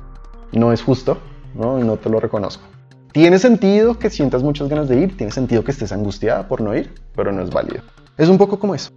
No 0.52 0.72
es 0.72 0.82
justo, 0.82 1.18
¿no? 1.56 1.78
no 1.78 1.98
te 1.98 2.10
lo 2.10 2.20
reconozco. 2.20 2.64
Tiene 3.12 3.40
sentido 3.40 3.98
que 3.98 4.10
sientas 4.10 4.44
muchas 4.44 4.70
ganas 4.70 4.88
de 4.88 5.00
ir, 5.00 5.18
tiene 5.18 5.32
sentido 5.32 5.64
que 5.64 5.72
estés 5.72 5.92
angustiada 5.92 6.48
por 6.48 6.62
no 6.62 6.76
ir, 6.76 6.94
pero 7.16 7.32
no 7.32 7.42
es 7.42 7.50
válido. 7.50 7.82
Es 8.18 8.30
un 8.30 8.38
poco 8.38 8.60
como 8.60 8.76
eso. 8.76 8.92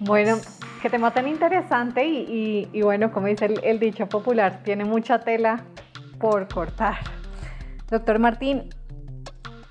Bueno, 0.00 0.38
qué 0.82 0.90
tema 0.90 1.12
tan 1.12 1.28
interesante 1.28 2.04
y, 2.06 2.82
bueno, 2.82 3.12
como 3.12 3.28
dice 3.28 3.54
el 3.62 3.78
dicho 3.78 4.06
popular, 4.06 4.62
tiene 4.64 4.84
mucha 4.84 5.20
tela 5.20 5.64
por 6.18 6.48
cortar. 6.48 6.98
Doctor 7.90 8.18
Martín, 8.18 8.70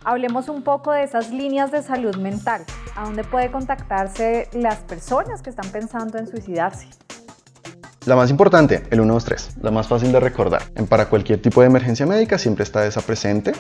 hablemos 0.03 0.49
un 0.49 0.63
poco 0.63 0.91
de 0.91 1.03
esas 1.03 1.31
líneas 1.31 1.71
de 1.71 1.81
salud 1.81 2.15
mental. 2.17 2.63
¿A 2.95 3.05
dónde 3.05 3.23
puede 3.23 3.51
contactarse 3.51 4.49
las 4.53 4.79
personas 4.79 5.41
que 5.41 5.49
están 5.49 5.69
pensando 5.71 6.17
en 6.17 6.27
suicidarse? 6.27 6.87
La 8.05 8.15
más 8.17 8.29
importante, 8.29 8.83
el 8.91 8.99
123, 8.99 9.57
la 9.61 9.71
más 9.71 9.87
fácil 9.87 10.11
de 10.11 10.19
recordar. 10.19 10.61
Para 10.89 11.07
cualquier 11.07 11.41
tipo 11.41 11.61
de 11.61 11.67
emergencia 11.67 12.05
médica 12.05 12.37
siempre 12.37 12.63
está 12.63 12.85
esa 12.85 13.01
presente. 13.01 13.53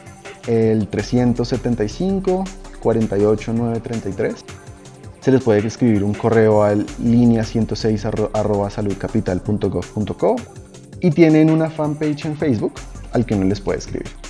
el 0.47 0.87
375 0.87 2.43
48933. 2.83 4.45
Se 5.21 5.31
les 5.31 5.41
puede 5.41 5.65
escribir 5.65 6.03
un 6.03 6.13
correo 6.13 6.63
al 6.63 6.85
línea 6.99 7.43
106 7.45 8.05
arroba 8.05 8.69
saludcapital.gov.co 8.69 10.35
y 10.99 11.11
tienen 11.11 11.49
una 11.49 11.69
fanpage 11.69 12.25
en 12.25 12.35
Facebook 12.35 12.73
al 13.13 13.25
que 13.25 13.35
uno 13.35 13.45
les 13.45 13.61
puede 13.61 13.79
escribir. 13.79 14.22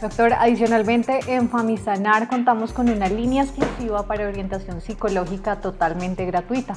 Doctor, 0.00 0.32
adicionalmente 0.32 1.18
en 1.26 1.48
Famisanar 1.48 2.28
contamos 2.28 2.72
con 2.72 2.88
una 2.88 3.08
línea 3.08 3.42
exclusiva 3.42 4.06
para 4.06 4.28
orientación 4.28 4.80
psicológica 4.80 5.60
totalmente 5.60 6.24
gratuita. 6.24 6.76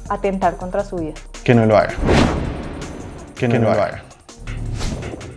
atentar 0.10 0.58
contra 0.58 0.84
su 0.84 0.98
vida. 0.98 1.14
Que 1.44 1.56
no 1.56 1.66
lo 1.66 1.78
haga. 1.78 1.94
Que 3.36 3.48
no, 3.48 3.60
lo, 3.60 3.72
haga. 3.72 4.04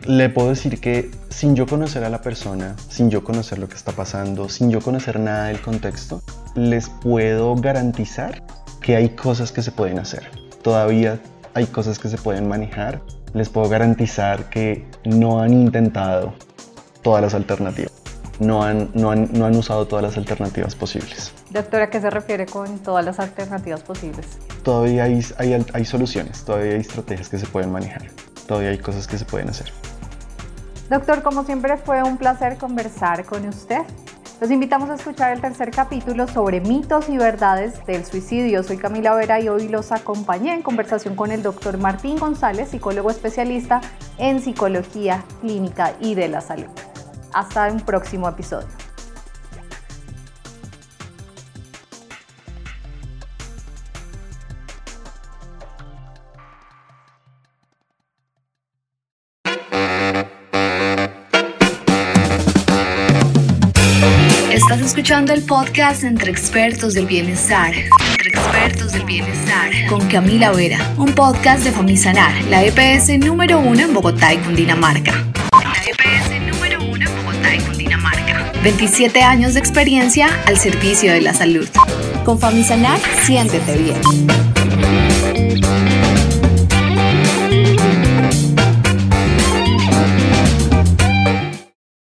Le 0.06 0.28
puedo 0.28 0.48
decir 0.48 0.80
que 0.80 1.10
sin 1.28 1.54
yo 1.54 1.66
conocer 1.66 2.04
a 2.04 2.08
la 2.08 2.20
persona, 2.20 2.74
sin 2.88 3.10
yo 3.10 3.22
conocer 3.22 3.58
lo 3.58 3.68
que 3.68 3.76
está 3.76 3.92
pasando, 3.92 4.48
sin 4.48 4.70
yo 4.70 4.80
conocer 4.80 5.20
nada 5.20 5.46
del 5.46 5.60
contexto, 5.60 6.22
les 6.54 6.88
puedo 6.88 7.54
garantizar 7.54 8.42
que 8.80 8.96
hay 8.96 9.10
cosas 9.10 9.52
que 9.52 9.62
se 9.62 9.70
pueden 9.70 9.98
hacer. 9.98 10.28
Todavía 10.62 11.20
hay 11.54 11.66
cosas 11.66 11.98
que 11.98 12.08
se 12.08 12.18
pueden 12.18 12.48
manejar. 12.48 13.00
Les 13.34 13.48
puedo 13.48 13.68
garantizar 13.68 14.50
que 14.50 14.86
no 15.04 15.40
han 15.40 15.52
intentado 15.52 16.34
todas 17.02 17.22
las 17.22 17.34
alternativas. 17.34 17.92
No 18.40 18.64
han, 18.64 18.90
no 18.94 19.10
han, 19.10 19.28
no 19.32 19.46
han 19.46 19.56
usado 19.56 19.86
todas 19.86 20.02
las 20.02 20.16
alternativas 20.16 20.74
posibles. 20.74 21.32
Doctora, 21.52 21.90
¿qué 21.90 22.00
se 22.00 22.08
refiere 22.08 22.46
con 22.46 22.78
todas 22.78 23.04
las 23.04 23.20
alternativas 23.20 23.82
posibles? 23.82 24.26
Todavía 24.62 25.04
hay, 25.04 25.20
hay, 25.36 25.66
hay 25.74 25.84
soluciones, 25.84 26.44
todavía 26.44 26.72
hay 26.72 26.80
estrategias 26.80 27.28
que 27.28 27.38
se 27.38 27.46
pueden 27.46 27.70
manejar, 27.70 28.08
todavía 28.46 28.70
hay 28.70 28.78
cosas 28.78 29.06
que 29.06 29.18
se 29.18 29.26
pueden 29.26 29.50
hacer. 29.50 29.70
Doctor, 30.88 31.22
como 31.22 31.44
siempre 31.44 31.76
fue 31.76 32.02
un 32.02 32.16
placer 32.16 32.56
conversar 32.56 33.26
con 33.26 33.46
usted. 33.46 33.82
Los 34.40 34.50
invitamos 34.50 34.88
a 34.88 34.94
escuchar 34.94 35.34
el 35.34 35.42
tercer 35.42 35.70
capítulo 35.70 36.26
sobre 36.26 36.62
mitos 36.62 37.10
y 37.10 37.18
verdades 37.18 37.84
del 37.84 38.06
suicidio. 38.06 38.62
Soy 38.62 38.78
Camila 38.78 39.14
Vera 39.14 39.38
y 39.38 39.48
hoy 39.48 39.68
los 39.68 39.92
acompañé 39.92 40.54
en 40.54 40.62
conversación 40.62 41.14
con 41.14 41.32
el 41.32 41.42
doctor 41.42 41.76
Martín 41.76 42.16
González, 42.16 42.70
psicólogo 42.70 43.10
especialista 43.10 43.82
en 44.16 44.40
psicología 44.40 45.22
clínica 45.42 45.92
y 46.00 46.14
de 46.14 46.28
la 46.28 46.40
salud. 46.40 46.70
Hasta 47.34 47.68
un 47.68 47.80
próximo 47.80 48.26
episodio. 48.26 48.81
Escuchando 65.12 65.34
el 65.34 65.42
podcast 65.42 66.04
Entre 66.04 66.30
Expertos 66.30 66.94
del 66.94 67.04
Bienestar. 67.04 67.74
Con 69.86 70.08
Camila 70.08 70.52
Vera. 70.52 70.94
Un 70.96 71.12
podcast 71.12 71.64
de 71.64 71.70
Famisanar, 71.70 72.32
la 72.44 72.64
EPS 72.64 73.18
número 73.18 73.58
uno 73.58 73.82
en 73.82 73.92
Bogotá 73.92 74.32
y 74.32 74.38
Cundinamarca. 74.38 75.12
La 75.52 75.74
EPS 75.84 76.54
número 76.54 76.82
uno 76.82 77.04
en 77.04 77.16
Bogotá 77.16 77.54
y 77.54 77.58
Cundinamarca. 77.58 78.52
27 78.62 79.22
años 79.22 79.52
de 79.52 79.60
experiencia 79.60 80.30
al 80.46 80.56
servicio 80.56 81.12
de 81.12 81.20
la 81.20 81.34
salud. 81.34 81.68
Con 82.24 82.38
Famisanar, 82.38 82.98
siéntete 83.26 83.76
bien. 83.76 84.51